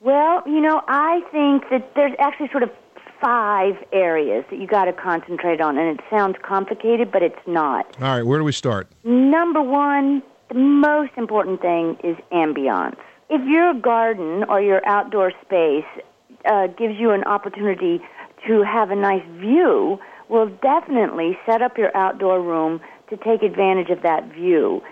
[0.00, 2.70] Well, you know, I think that there's actually sort of
[3.22, 7.86] five areas that you got to concentrate on, and it sounds complicated, but it's not.
[8.02, 8.86] All right, where do we start?
[9.04, 12.98] Number one, the most important thing is ambiance.
[13.30, 15.86] If your garden or your outdoor space
[16.44, 18.00] uh, gives you an opportunity
[18.46, 19.98] to have a nice view,
[20.28, 24.82] well, definitely set up your outdoor room to take advantage of that view.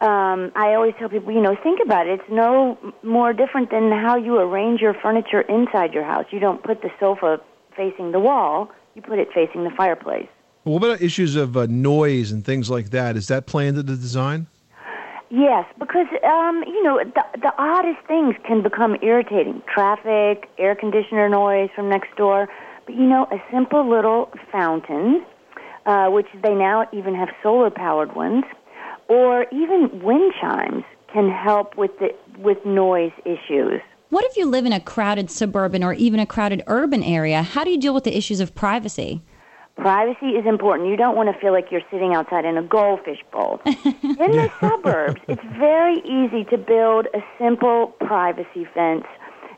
[0.00, 2.20] Um, I always tell people, you know, think about it.
[2.20, 6.26] It's no more different than how you arrange your furniture inside your house.
[6.30, 7.40] You don't put the sofa
[7.76, 10.28] facing the wall, you put it facing the fireplace.
[10.64, 13.16] What about issues of uh, noise and things like that?
[13.16, 14.46] Is that planned into the design?
[15.34, 19.62] Yes, because um, you know the the oddest things can become irritating.
[19.66, 22.50] Traffic, air conditioner noise from next door.
[22.84, 25.24] But you know, a simple little fountain,
[25.86, 28.44] uh, which they now even have solar powered ones,
[29.08, 33.80] or even wind chimes can help with the with noise issues.
[34.10, 37.42] What if you live in a crowded suburban or even a crowded urban area?
[37.42, 39.22] How do you deal with the issues of privacy?
[39.76, 40.88] Privacy is important.
[40.88, 43.60] You don't want to feel like you're sitting outside in a goldfish bowl.
[43.66, 43.72] in
[44.14, 49.04] the suburbs, it's very easy to build a simple privacy fence.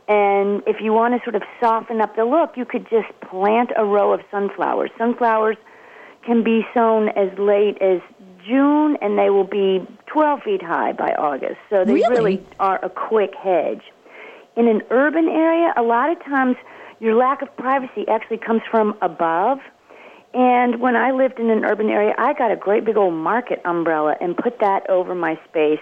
[0.07, 3.71] And if you want to sort of soften up the look, you could just plant
[3.77, 4.91] a row of sunflowers.
[4.99, 5.57] Sunflowers
[6.25, 8.01] can be sown as late as
[8.47, 11.57] June, and they will be 12 feet high by August.
[11.71, 12.09] So they Really?
[12.09, 13.83] really are a quick hedge.
[14.57, 16.57] In an urban area, a lot of times
[17.01, 19.59] your lack of privacy actually comes from above.
[20.35, 23.61] And when I lived in an urban area, I got a great big old market
[23.65, 25.81] umbrella and put that over my space.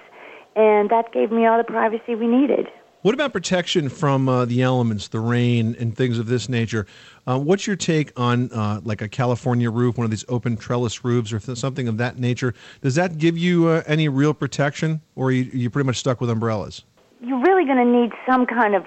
[0.55, 2.69] And that gave me all the privacy we needed.
[3.01, 6.87] What about protection from uh, the elements, the rain, and things of this nature?
[7.27, 11.05] Uh, what's your take on uh, like a California roof, one of these open trellis
[11.05, 12.55] roofs, or something of that nature?
[12.81, 16.21] Does that give you uh, any real protection, or are you, you pretty much stuck
[16.21, 16.85] with umbrellas?
[17.21, 18.85] You're really going to need some kind of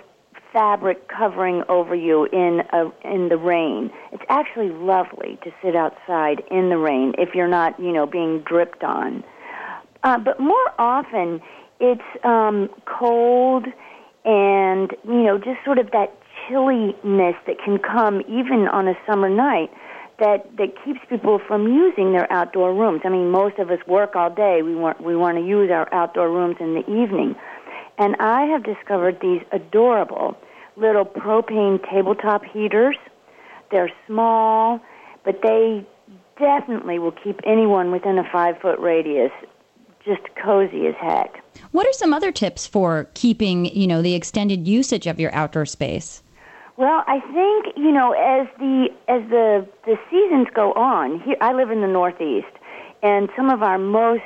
[0.55, 3.91] fabric covering over you in a, in the rain.
[4.13, 8.39] It's actually lovely to sit outside in the rain if you're not, you know, being
[8.39, 9.21] dripped on.
[10.03, 11.41] Uh, but more often,
[11.81, 13.65] it's um, cold
[14.23, 16.15] and you know just sort of that
[16.47, 19.69] chilliness that can come even on a summer night
[20.19, 23.01] that that keeps people from using their outdoor rooms.
[23.03, 24.61] I mean, most of us work all day.
[24.61, 27.35] We want we want to use our outdoor rooms in the evening.
[27.97, 30.37] And I have discovered these adorable
[30.77, 32.97] little propane tabletop heaters.
[33.71, 34.79] They're small,
[35.23, 35.85] but they
[36.39, 39.31] definitely will keep anyone within a five foot radius
[40.05, 41.43] just cozy as heck.
[41.71, 45.65] What are some other tips for keeping, you know, the extended usage of your outdoor
[45.65, 46.21] space?
[46.77, 51.21] Well, I think you know as the as the the seasons go on.
[51.21, 52.51] Here, I live in the Northeast,
[53.01, 54.23] and some of our most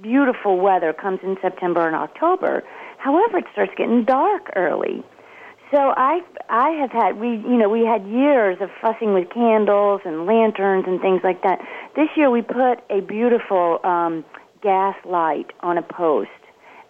[0.00, 2.64] beautiful weather comes in September and October.
[2.96, 5.04] However, it starts getting dark early.
[5.70, 10.00] So I I have had we you know we had years of fussing with candles
[10.04, 11.58] and lanterns and things like that.
[11.94, 14.24] This year we put a beautiful um,
[14.62, 16.30] gas light on a post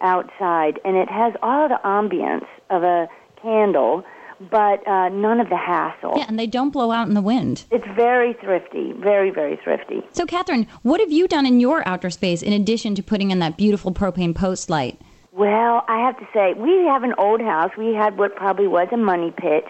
[0.00, 3.08] outside, and it has all the ambience of a
[3.42, 4.04] candle,
[4.50, 6.14] but uh, none of the hassle.
[6.16, 7.64] Yeah, and they don't blow out in the wind.
[7.72, 10.02] It's very thrifty, very very thrifty.
[10.12, 13.40] So, Catherine, what have you done in your outdoor space in addition to putting in
[13.40, 15.00] that beautiful propane post light?
[15.32, 17.70] Well, I have to say, we have an old house.
[17.76, 19.64] We had what probably was a money pit.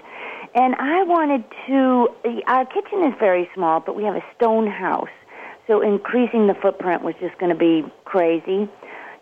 [0.55, 2.09] And I wanted to,
[2.47, 5.09] our kitchen is very small, but we have a stone house.
[5.67, 8.69] So increasing the footprint was just going to be crazy.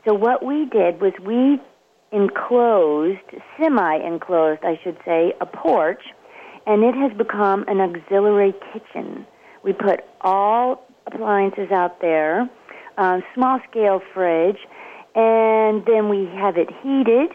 [0.06, 1.60] So what we did was we
[2.12, 3.18] enclosed,
[3.58, 6.02] semi enclosed, I should say, a porch,
[6.66, 9.26] and it has become an auxiliary kitchen.
[9.64, 12.48] We put all appliances out there,
[12.98, 14.58] uh, small scale fridge,
[15.16, 17.32] and then we have it heated,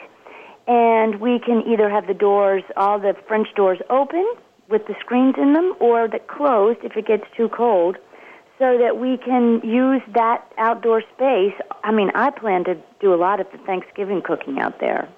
[0.67, 4.25] and we can either have the doors, all the French doors open
[4.69, 7.97] with the screens in them, or the closed if it gets too cold,
[8.57, 11.53] so that we can use that outdoor space.
[11.83, 15.09] I mean, I plan to do a lot of the Thanksgiving cooking out there.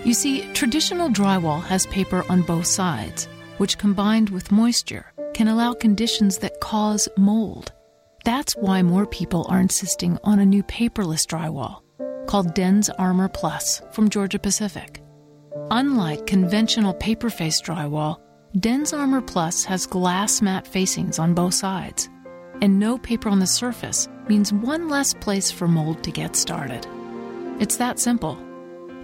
[0.05, 5.75] You see, traditional drywall has paper on both sides, which combined with moisture can allow
[5.75, 7.73] conditions that cause mold.
[8.25, 11.83] That's why more people are insisting on a new paperless drywall
[12.27, 15.01] called DensArmor Plus from Georgia Pacific.
[15.71, 18.21] Unlike conventional paper face drywall,
[18.57, 22.09] DensArmor Plus has glass mat facings on both sides,
[22.61, 26.87] and no paper on the surface means one less place for mold to get started.
[27.61, 28.37] It's that simple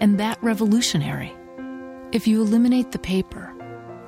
[0.01, 1.33] and that revolutionary.
[2.13, 3.55] If you eliminate the paper,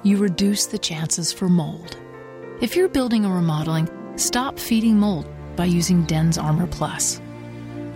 [0.03, 1.97] you reduce the chances for mold.
[2.61, 5.27] If you're building or remodeling, stop feeding mold
[5.57, 7.21] by using DensArmor Plus.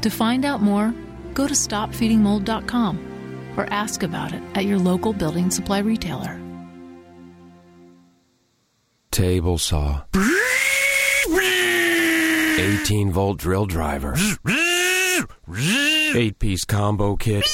[0.03, 0.95] To find out more,
[1.33, 6.41] go to stopfeedingmold.com or ask about it at your local building supply retailer.
[9.11, 10.03] Table saw.
[12.57, 14.17] 18 volt drill driver.
[16.15, 17.45] 8 piece combo kit.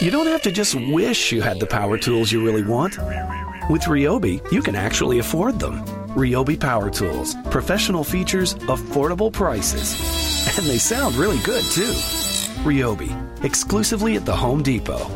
[0.00, 2.96] You don't have to just wish you had the power tools you really want.
[3.68, 5.84] With Ryobi, you can actually afford them.
[6.14, 7.34] Ryobi Power Tools.
[7.50, 9.92] Professional features, affordable prices.
[10.56, 11.92] And they sound really good, too.
[12.62, 13.44] Ryobi.
[13.44, 15.06] Exclusively at the Home Depot.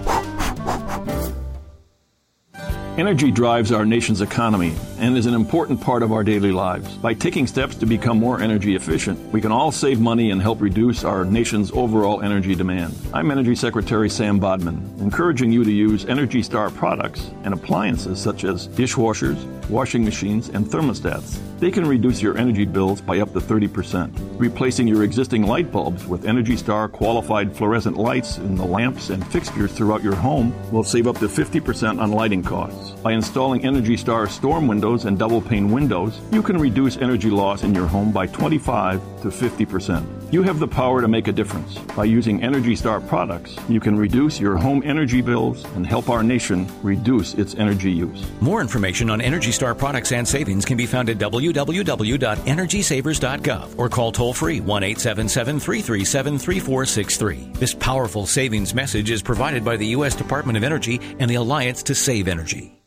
[2.99, 6.95] Energy drives our nation's economy and is an important part of our daily lives.
[6.99, 10.61] By taking steps to become more energy efficient, we can all save money and help
[10.61, 12.95] reduce our nation's overall energy demand.
[13.13, 18.45] I'm Energy Secretary Sam Bodman, encouraging you to use Energy Star products and appliances such
[18.45, 21.41] as dishwashers, washing machines, and thermostats.
[21.59, 24.13] They can reduce your energy bills by up to 30%.
[24.39, 29.27] Replacing your existing light bulbs with Energy Star qualified fluorescent lights in the lamps and
[29.29, 32.91] fixtures throughout your home will save up to 50% on lighting costs.
[33.03, 37.63] By installing Energy Star storm windows and double pane windows, you can reduce energy loss
[37.63, 40.33] in your home by 25 to 50%.
[40.33, 41.79] You have the power to make a difference.
[41.97, 46.23] By using Energy Star products, you can reduce your home energy bills and help our
[46.23, 48.25] nation reduce its energy use.
[48.41, 54.13] More information on Energy Star products and savings can be found at www.energysavers.gov or call
[54.13, 57.53] toll free 1 877 337 3463.
[57.55, 60.15] This powerful savings message is provided by the U.S.
[60.15, 62.82] Department of Energy and the Alliance to Save Energy.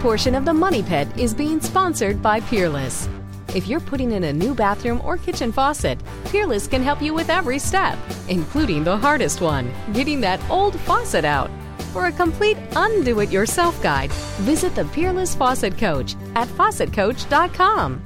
[0.00, 3.06] Portion of the Money Pit is being sponsored by Peerless.
[3.54, 7.28] If you're putting in a new bathroom or kitchen faucet, Peerless can help you with
[7.28, 11.50] every step, including the hardest one getting that old faucet out.
[11.92, 14.10] For a complete undo it yourself guide,
[14.40, 18.02] visit the Peerless Faucet Coach at faucetcoach.com.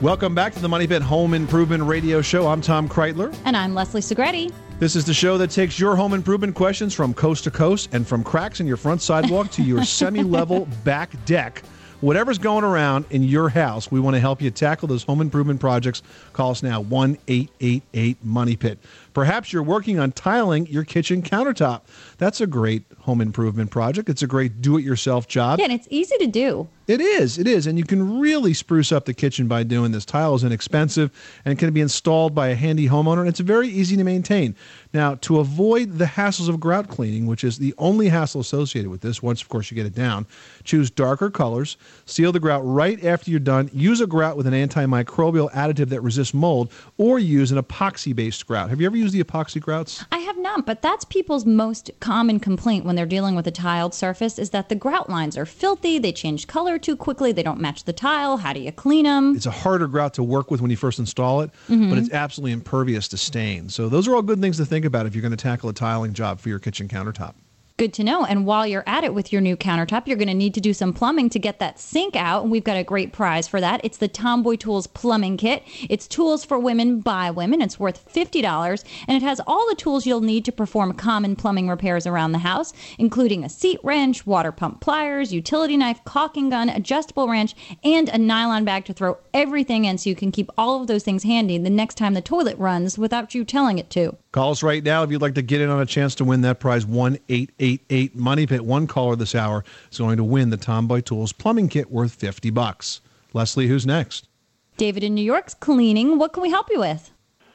[0.00, 2.46] Welcome back to the Money Pit Home Improvement Radio Show.
[2.46, 3.36] I'm Tom Kraeutler.
[3.44, 4.52] And I'm Leslie Segrete.
[4.78, 8.06] This is the show that takes your home improvement questions from coast to coast and
[8.06, 11.62] from cracks in your front sidewalk to your semi level back deck.
[12.02, 15.60] Whatever's going around in your house, we want to help you tackle those home improvement
[15.60, 16.02] projects.
[16.34, 18.78] Call us now 1 888 Money Pit.
[19.16, 21.84] Perhaps you're working on tiling your kitchen countertop.
[22.18, 24.10] That's a great home improvement project.
[24.10, 25.58] It's a great do it yourself job.
[25.58, 26.68] Yeah, and it's easy to do.
[26.86, 27.36] It is.
[27.36, 27.66] It is.
[27.66, 30.04] And you can really spruce up the kitchen by doing this.
[30.04, 31.10] Tile is inexpensive
[31.44, 34.54] and can be installed by a handy homeowner, and it's very easy to maintain.
[34.94, 39.00] Now, to avoid the hassles of grout cleaning, which is the only hassle associated with
[39.00, 40.26] this, once, of course, you get it down,
[40.62, 44.54] choose darker colors, seal the grout right after you're done, use a grout with an
[44.54, 48.70] antimicrobial additive that resists mold, or use an epoxy based grout.
[48.70, 50.04] Have you ever used the epoxy grouts?
[50.12, 53.94] I have not, but that's people's most common complaint when they're dealing with a tiled
[53.94, 57.32] surface is that the grout lines are filthy, they change color too quickly.
[57.32, 58.36] They don't match the tile.
[58.38, 59.36] How do you clean them?
[59.36, 61.88] It's a harder grout to work with when you first install it, Mhm.
[61.90, 63.68] but it's absolutely impervious to stain.
[63.68, 65.72] So those are all good things to think about if you're going to tackle a
[65.72, 67.34] tiling job for your kitchen countertop.
[67.78, 68.24] Good to know.
[68.24, 70.72] And while you're at it with your new countertop, you're going to need to do
[70.72, 72.42] some plumbing to get that sink out.
[72.42, 73.82] And we've got a great prize for that.
[73.84, 75.62] It's the Tomboy Tools Plumbing Kit.
[75.90, 77.60] It's tools for women by women.
[77.60, 78.82] It's worth $50.
[79.06, 82.38] And it has all the tools you'll need to perform common plumbing repairs around the
[82.38, 87.54] house, including a seat wrench, water pump pliers, utility knife, caulking gun, adjustable wrench,
[87.84, 91.04] and a nylon bag to throw everything in so you can keep all of those
[91.04, 94.16] things handy the next time the toilet runs without you telling it to.
[94.32, 96.42] Call us right now if you'd like to get in on a chance to win
[96.42, 96.84] that prize.
[96.84, 97.18] One
[97.66, 98.64] eight eight eight Money Pit.
[98.64, 102.50] One caller this hour is going to win the Tomboy Tools plumbing kit worth fifty
[102.50, 103.00] bucks.
[103.32, 104.28] Leslie, who's next?
[104.76, 106.18] David in New York's cleaning.
[106.18, 107.10] What can we help you with?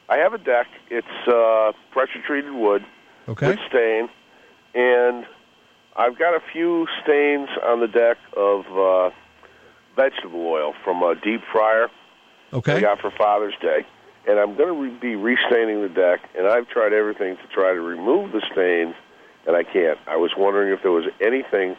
[0.08, 0.66] I have a deck.
[0.90, 2.84] It's uh, pressure treated wood
[3.28, 3.48] Okay.
[3.48, 4.08] with stain,
[4.74, 5.24] and
[5.96, 9.10] I've got a few stains on the deck of uh,
[9.96, 11.88] vegetable oil from a deep fryer
[12.52, 12.76] Okay.
[12.76, 13.86] I got for Father's Day,
[14.28, 16.20] and I'm going to re- be restaining the deck.
[16.36, 18.94] And I've tried everything to try to remove the stains,
[19.46, 19.98] and I can't.
[20.06, 21.76] I was wondering if there was anything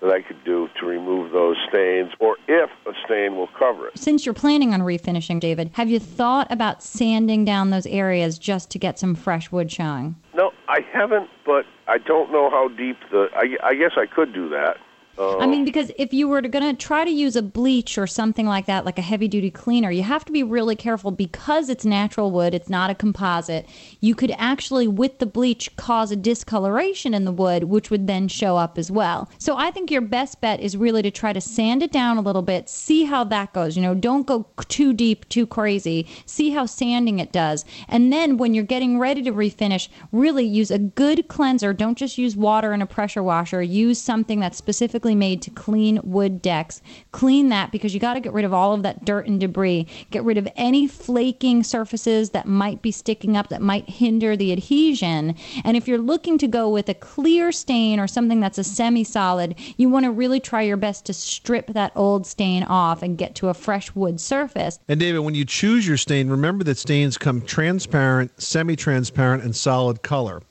[0.00, 3.98] that I could do to remove those stains, or if a stain will cover it.
[3.98, 8.70] Since you're planning on refinishing, David, have you thought about sanding down those areas just
[8.70, 10.16] to get some fresh wood showing?
[10.34, 13.28] No, I haven't, but I don't know how deep the.
[13.34, 14.76] I, I guess I could do that.
[15.16, 18.06] Uh, I mean, because if you were going to try to use a bleach or
[18.06, 21.68] something like that, like a heavy duty cleaner, you have to be really careful because
[21.68, 23.66] it's natural wood, it's not a composite.
[24.00, 28.28] You could actually, with the bleach, cause a discoloration in the wood, which would then
[28.28, 29.30] show up as well.
[29.38, 32.22] So I think your best bet is really to try to sand it down a
[32.22, 33.76] little bit, see how that goes.
[33.76, 36.06] You know, don't go too deep, too crazy.
[36.26, 37.64] See how sanding it does.
[37.88, 41.72] And then when you're getting ready to refinish, really use a good cleanser.
[41.72, 43.62] Don't just use water and a pressure washer.
[43.62, 46.80] Use something that's specifically made to clean wood decks.
[47.10, 49.88] Clean that because you got to get rid of all of that dirt and debris.
[50.12, 54.52] Get rid of any flaking surfaces that might be sticking up that might hinder the
[54.52, 55.34] adhesion.
[55.64, 59.02] And if you're looking to go with a clear stain or something that's a semi
[59.02, 63.18] solid, you want to really try your best to strip that old stain off and
[63.18, 64.78] get to a fresh wood surface.
[64.86, 70.02] And David, when you choose your stain, remember that stains come transparent, semi-transparent, and solid
[70.02, 70.42] color.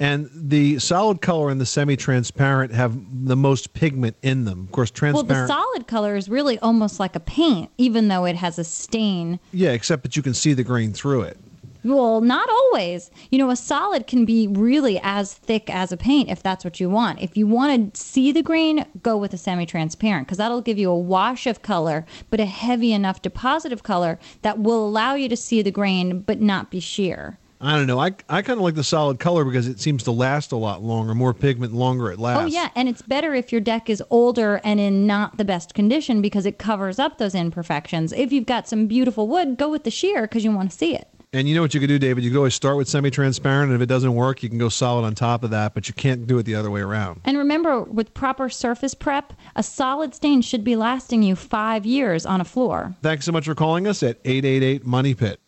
[0.00, 4.62] And the solid color and the semi-transparent have the most pigment in them.
[4.62, 5.28] Of course, transparent.
[5.28, 8.64] Well, the solid color is really almost like a paint, even though it has a
[8.64, 9.38] stain.
[9.52, 11.36] yeah, except that you can see the grain through it.
[11.84, 13.10] Well, not always.
[13.30, 16.80] You know, a solid can be really as thick as a paint if that's what
[16.80, 17.20] you want.
[17.20, 20.78] If you want to see the grain, go with a semi transparent because that'll give
[20.78, 25.14] you a wash of color, but a heavy enough deposit of color that will allow
[25.14, 27.38] you to see the grain but not be sheer.
[27.60, 27.98] I don't know.
[27.98, 30.82] I, I kind of like the solid color because it seems to last a lot
[30.82, 32.42] longer, more pigment, longer it lasts.
[32.42, 32.70] Oh, yeah.
[32.74, 36.46] And it's better if your deck is older and in not the best condition because
[36.46, 38.12] it covers up those imperfections.
[38.12, 40.94] If you've got some beautiful wood, go with the sheer because you want to see
[40.94, 41.08] it.
[41.32, 42.24] And you know what you could do, David?
[42.24, 45.04] You could always start with semi-transparent, and if it doesn't work, you can go solid
[45.04, 45.74] on top of that.
[45.74, 47.20] But you can't do it the other way around.
[47.24, 52.26] And remember, with proper surface prep, a solid stain should be lasting you five years
[52.26, 52.96] on a floor.
[53.02, 55.38] Thanks so much for calling us at 888 Money Pit.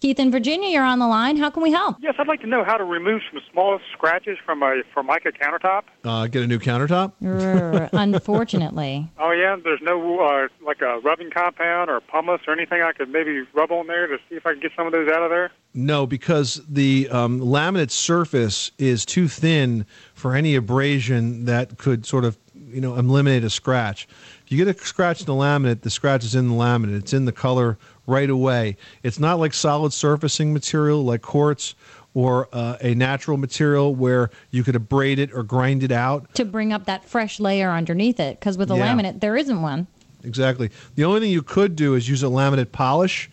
[0.00, 1.36] Keith in Virginia, you're on the line.
[1.36, 1.96] How can we help?
[2.00, 5.82] Yes, I'd like to know how to remove some small scratches from a Formica countertop.
[6.04, 7.14] Uh, get a new countertop.
[7.20, 9.10] Rrr, Unfortunately.
[9.18, 13.08] Oh yeah, there's no uh, like a rubbing compound or pumice or anything I could
[13.08, 15.30] maybe rub on there to see if I can get some of those out of
[15.30, 15.50] there.
[15.74, 19.84] No, because the um, laminate surface is too thin
[20.14, 24.06] for any abrasion that could sort of, you know, eliminate a scratch.
[24.44, 26.98] If you get a scratch in the laminate, the scratch is in the laminate.
[27.00, 27.78] It's in the color
[28.08, 28.76] right away.
[29.04, 31.74] It's not like solid surfacing material like quartz
[32.14, 36.34] or uh, a natural material where you could abrade it or grind it out.
[36.34, 38.94] To bring up that fresh layer underneath it, because with a Yeah.
[38.96, 39.86] laminate, there isn't one.
[40.24, 40.70] Exactly.
[40.96, 43.30] The only thing you could do is use a laminate polish.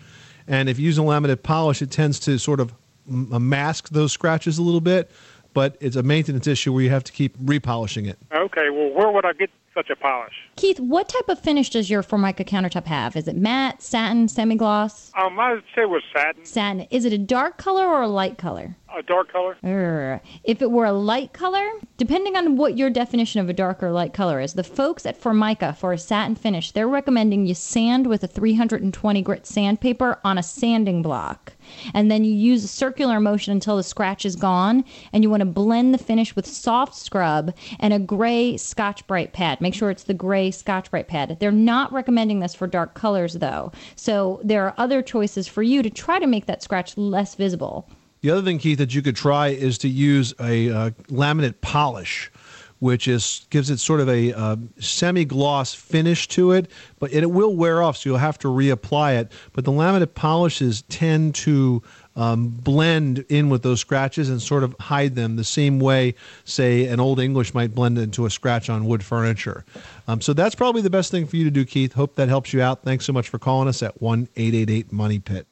[0.48, 2.74] And if you use a laminate polish, it tends to sort of
[3.10, 5.10] m- uh, mask those scratches a little bit.
[5.54, 8.18] But it's a maintenance issue where you have to keep repolishing it.
[8.36, 10.34] Okay, well, where would I get such a polish?
[10.56, 13.16] Keith, what type of finish does your Formica countertop have?
[13.16, 15.12] Is it matte, satin, semi gloss?
[15.16, 16.82] Um, I would say it was satin, Satin.
[16.90, 18.76] Is it a dark color or a light color?
[18.98, 19.58] a dark color.
[19.64, 20.22] Urgh.
[20.44, 21.68] If it were a light color,
[21.98, 25.18] depending on what your definition of a dark or light color is, the folks at
[25.18, 30.38] Formica for a satin finish, they're recommending you sand with a 320 grit sandpaper on
[30.38, 31.54] a sanding block.
[31.94, 34.84] And then you use a circular motion until the scratch is gone.
[35.14, 39.34] And you want to blend the finish with soft scrub and a gray Scotch Brite
[39.34, 39.62] pad.
[39.62, 41.38] Make sure it's the gray Scotch Brite pad.
[41.40, 43.72] They're not recommending this for dark colors, though.
[43.96, 47.90] So there are other choices for you to try to make that scratch less visible.
[48.22, 52.32] The other thing, Keith, that you could try is to use a uh, laminate polish,
[52.80, 56.70] which is gives it sort of a uh, semi-gloss finish to it,
[57.00, 59.32] but it will wear off, so you'll have to reapply it.
[59.54, 61.82] But the laminate polishes tend to
[62.16, 66.86] um, blend in with those scratches and sort of hide them the same way, say,
[66.88, 69.66] an old English might blend into a scratch on wood furniture.
[70.08, 71.94] Um, so that's probably the best thing for you to do, Keith.
[71.94, 72.84] Hope that helps you out.
[72.84, 75.48] Thanks so much for calling us at one eight eight eight Money Pit.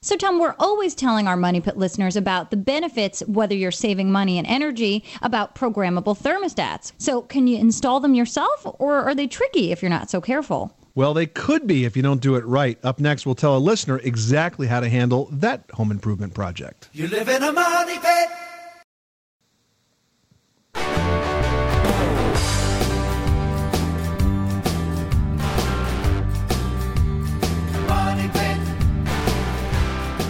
[0.00, 4.12] So, Tom, we're always telling our Money Pit listeners about the benefits, whether you're saving
[4.12, 6.92] money and energy, about programmable thermostats.
[6.98, 10.72] So, can you install them yourself, or are they tricky if you're not so careful?
[10.94, 12.78] Well, they could be if you don't do it right.
[12.84, 16.90] Up next, we'll tell a listener exactly how to handle that home improvement project.
[16.92, 18.28] You live in a money pit.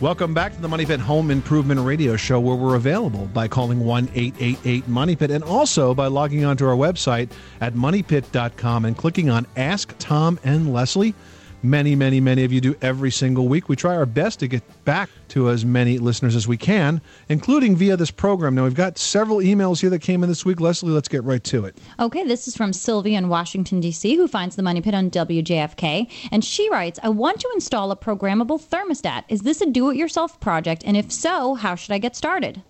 [0.00, 3.80] Welcome back to the Money Pit Home Improvement Radio Show, where we're available by calling
[3.80, 7.30] 1 888 Money Pit and also by logging onto our website
[7.60, 11.14] at moneypit.com and clicking on Ask Tom and Leslie.
[11.62, 13.68] Many, many, many of you do every single week.
[13.68, 17.76] We try our best to get back to as many listeners as we can, including
[17.76, 18.54] via this program.
[18.54, 20.58] Now, we've got several emails here that came in this week.
[20.58, 21.76] Leslie, let's get right to it.
[21.98, 26.10] Okay, this is from Sylvia in Washington, D.C., who finds the Money Pit on WJFK.
[26.32, 29.24] And she writes I want to install a programmable thermostat.
[29.28, 30.82] Is this a do it yourself project?
[30.86, 32.62] And if so, how should I get started?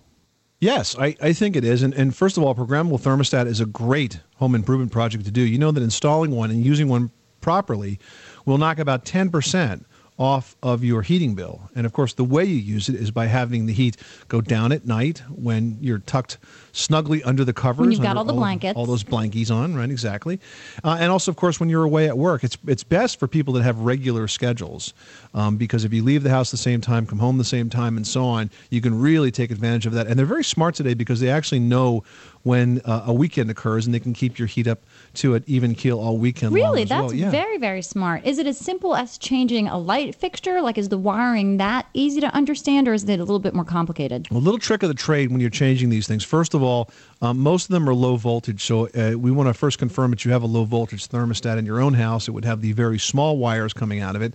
[0.59, 1.81] Yes, I, I think it is.
[1.81, 5.41] And, and first of all, programmable thermostat is a great home improvement project to do.
[5.41, 7.09] You know that installing one and using one
[7.41, 7.99] properly
[8.45, 9.83] will knock about 10%
[10.17, 11.69] off of your heating bill.
[11.73, 14.71] And of course, the way you use it is by having the heat go down
[14.71, 16.37] at night when you're tucked
[16.71, 17.81] snugly under the covers.
[17.81, 18.77] When you've got all the blankets.
[18.77, 19.89] All those blankies on, right?
[19.89, 20.39] Exactly.
[20.83, 23.53] Uh, and also, of course, when you're away at work, it's it's best for people
[23.55, 24.93] that have regular schedules
[25.33, 27.97] um, because if you leave the house the same time, come home the same time,
[27.97, 30.07] and so on, you can really take advantage of that.
[30.07, 32.03] And they're very smart today because they actually know
[32.43, 34.79] when uh, a weekend occurs and they can keep your heat up
[35.13, 36.83] to an even keel all weekend long Really?
[36.85, 37.13] That's well.
[37.13, 37.29] Yeah.
[37.29, 38.25] very, very smart.
[38.25, 40.61] Is it as simple as changing a light fixture?
[40.61, 43.65] Like, is the wiring that easy to understand, or is it a little bit more
[43.65, 44.27] complicated?
[44.31, 46.23] A little trick of the trade when you're changing these things.
[46.23, 46.89] First of all,
[47.21, 50.25] um, most of them are low voltage, so uh, we want to first confirm that
[50.25, 52.27] you have a low voltage thermostat in your own house.
[52.27, 54.33] It would have the very small wires coming out of it.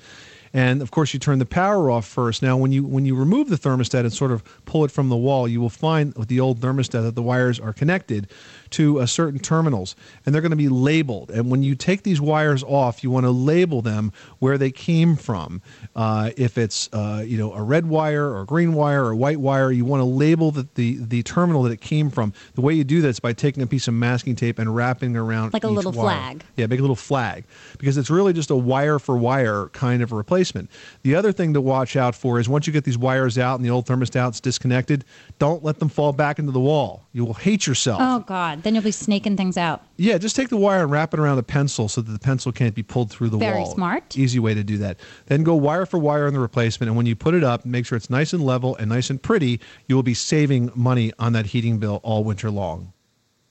[0.53, 2.43] And of course, you turn the power off first.
[2.43, 5.17] Now, when you when you remove the thermostat and sort of pull it from the
[5.17, 8.29] wall, you will find with the old thermostat that the wires are connected
[8.71, 11.31] to uh, certain terminals, and they're going to be labeled.
[11.31, 15.17] And when you take these wires off, you want to label them where they came
[15.17, 15.63] from.
[15.95, 19.71] Uh, if it's uh, you know a red wire or green wire or white wire,
[19.73, 22.33] you want to label the, the the terminal that it came from.
[22.55, 25.15] The way you do that is by taking a piece of masking tape and wrapping
[25.15, 26.07] it around Like a little wire.
[26.07, 26.45] flag.
[26.57, 27.45] Yeah, make a little flag
[27.79, 30.71] because it's really just a wire for wire kind of a replacement.
[31.03, 33.65] The other thing to watch out for is once you get these wires out and
[33.65, 35.05] the old thermostat's disconnected,
[35.39, 37.05] don't let them fall back into the wall.
[37.13, 38.01] You will hate yourself.
[38.03, 38.56] Oh, God.
[38.63, 39.83] Then you'll be snaking things out.
[39.97, 42.53] Yeah, just take the wire and wrap it around a pencil so that the pencil
[42.53, 43.65] can't be pulled through the Very wall.
[43.65, 44.17] Very smart.
[44.17, 44.99] Easy way to do that.
[45.27, 47.87] Then go wire for wire on the replacement, and when you put it up, make
[47.87, 49.61] sure it's nice and level and nice and pretty.
[49.87, 52.93] You will be saving money on that heating bill all winter long.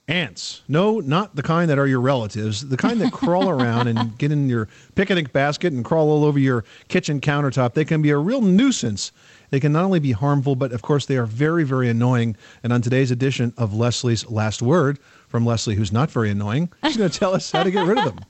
[0.08, 0.62] Ants.
[0.68, 2.68] No, not the kind that are your relatives.
[2.68, 6.38] The kind that crawl around and get in your picnic basket and crawl all over
[6.38, 7.74] your kitchen countertop.
[7.74, 9.10] They can be a real nuisance.
[9.50, 12.36] They can not only be harmful, but of course they are very, very annoying.
[12.62, 16.96] And on today's edition of Leslie's Last Word from Leslie, who's not very annoying, she's
[16.96, 18.20] going to tell us how to get rid of them.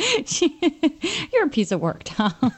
[1.32, 2.32] You're a piece of work, Tom.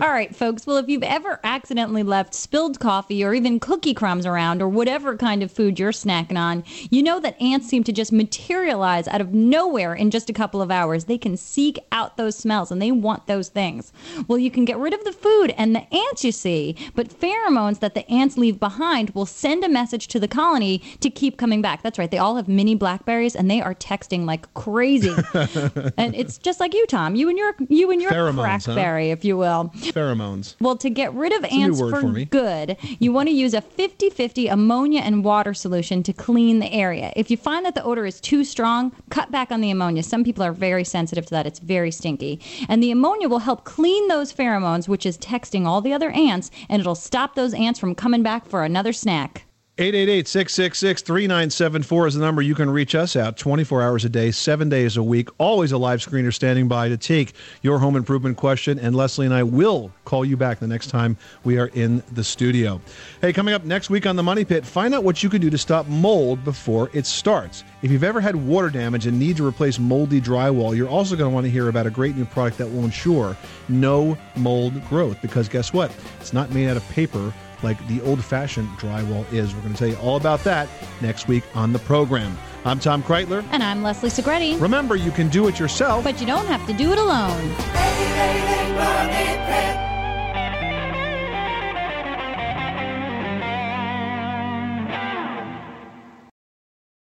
[0.00, 0.66] All right, folks.
[0.66, 5.16] Well, if you've ever accidentally left spilled coffee or even cookie crumbs around or whatever
[5.16, 9.20] kind of food you're snacking on, you know that ants seem to just materialize out
[9.20, 11.04] of nowhere in just a couple of hours.
[11.04, 13.92] They can seek out those smells and they want those things.
[14.26, 17.80] Well, you can get rid of the food and the ants, you see, but pheromones
[17.80, 21.62] that the ants leave behind will send a message to the colony to keep coming
[21.62, 21.82] back.
[21.82, 22.10] That's right.
[22.10, 25.14] They all have mini Blackberries and they are texting like crazy.
[25.96, 27.14] and it's just like you, Tom.
[27.14, 28.74] You and your you and your Pheromones, huh?
[28.74, 29.70] crackberry, if you will.
[29.76, 30.54] Pheromones.
[30.60, 33.60] Well, to get rid of It's ants for, for good, you want to use a
[33.60, 37.12] 50 50 ammonia and water solution to clean the area.
[37.16, 40.02] If you find that the odor is too strong, cut back on the ammonia.
[40.02, 42.40] Some people are very sensitive to that, it's very stinky.
[42.68, 46.50] And the ammonia will help clean those pheromones, which is texting all the other ants,
[46.68, 49.44] and it'll stop those ants from coming back for another snack.
[49.78, 54.96] 888-666-3974 is the number you can reach us at 24 hours a day, 7 days
[54.96, 55.28] a week.
[55.38, 59.32] Always a live screener standing by to take your home improvement question and Leslie and
[59.32, 62.80] I will call you back the next time we are in the studio.
[63.20, 65.48] Hey, coming up next week on the Money Pit, find out what you can do
[65.48, 67.62] to stop mold before it starts.
[67.82, 71.30] If you've ever had water damage and need to replace moldy drywall, you're also going
[71.30, 73.36] to want to hear about a great new product that will ensure
[73.68, 75.94] no mold growth because guess what?
[76.18, 77.32] It's not made out of paper
[77.62, 79.54] like the old fashioned drywall is.
[79.54, 80.68] We're going to tell you all about that
[81.00, 82.36] next week on the program.
[82.64, 83.44] I'm Tom Kraeutler.
[83.50, 84.60] And I'm Leslie Segrete.
[84.60, 86.04] Remember, you can do it yourself.
[86.04, 87.54] But you don't have to do it alone.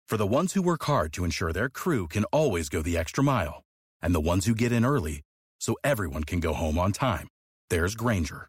[0.06, 3.24] For the ones who work hard to ensure their crew can always go the extra
[3.24, 3.64] mile,
[4.00, 5.22] and the ones who get in early
[5.58, 7.26] so everyone can go home on time,
[7.68, 8.48] there's Grainger,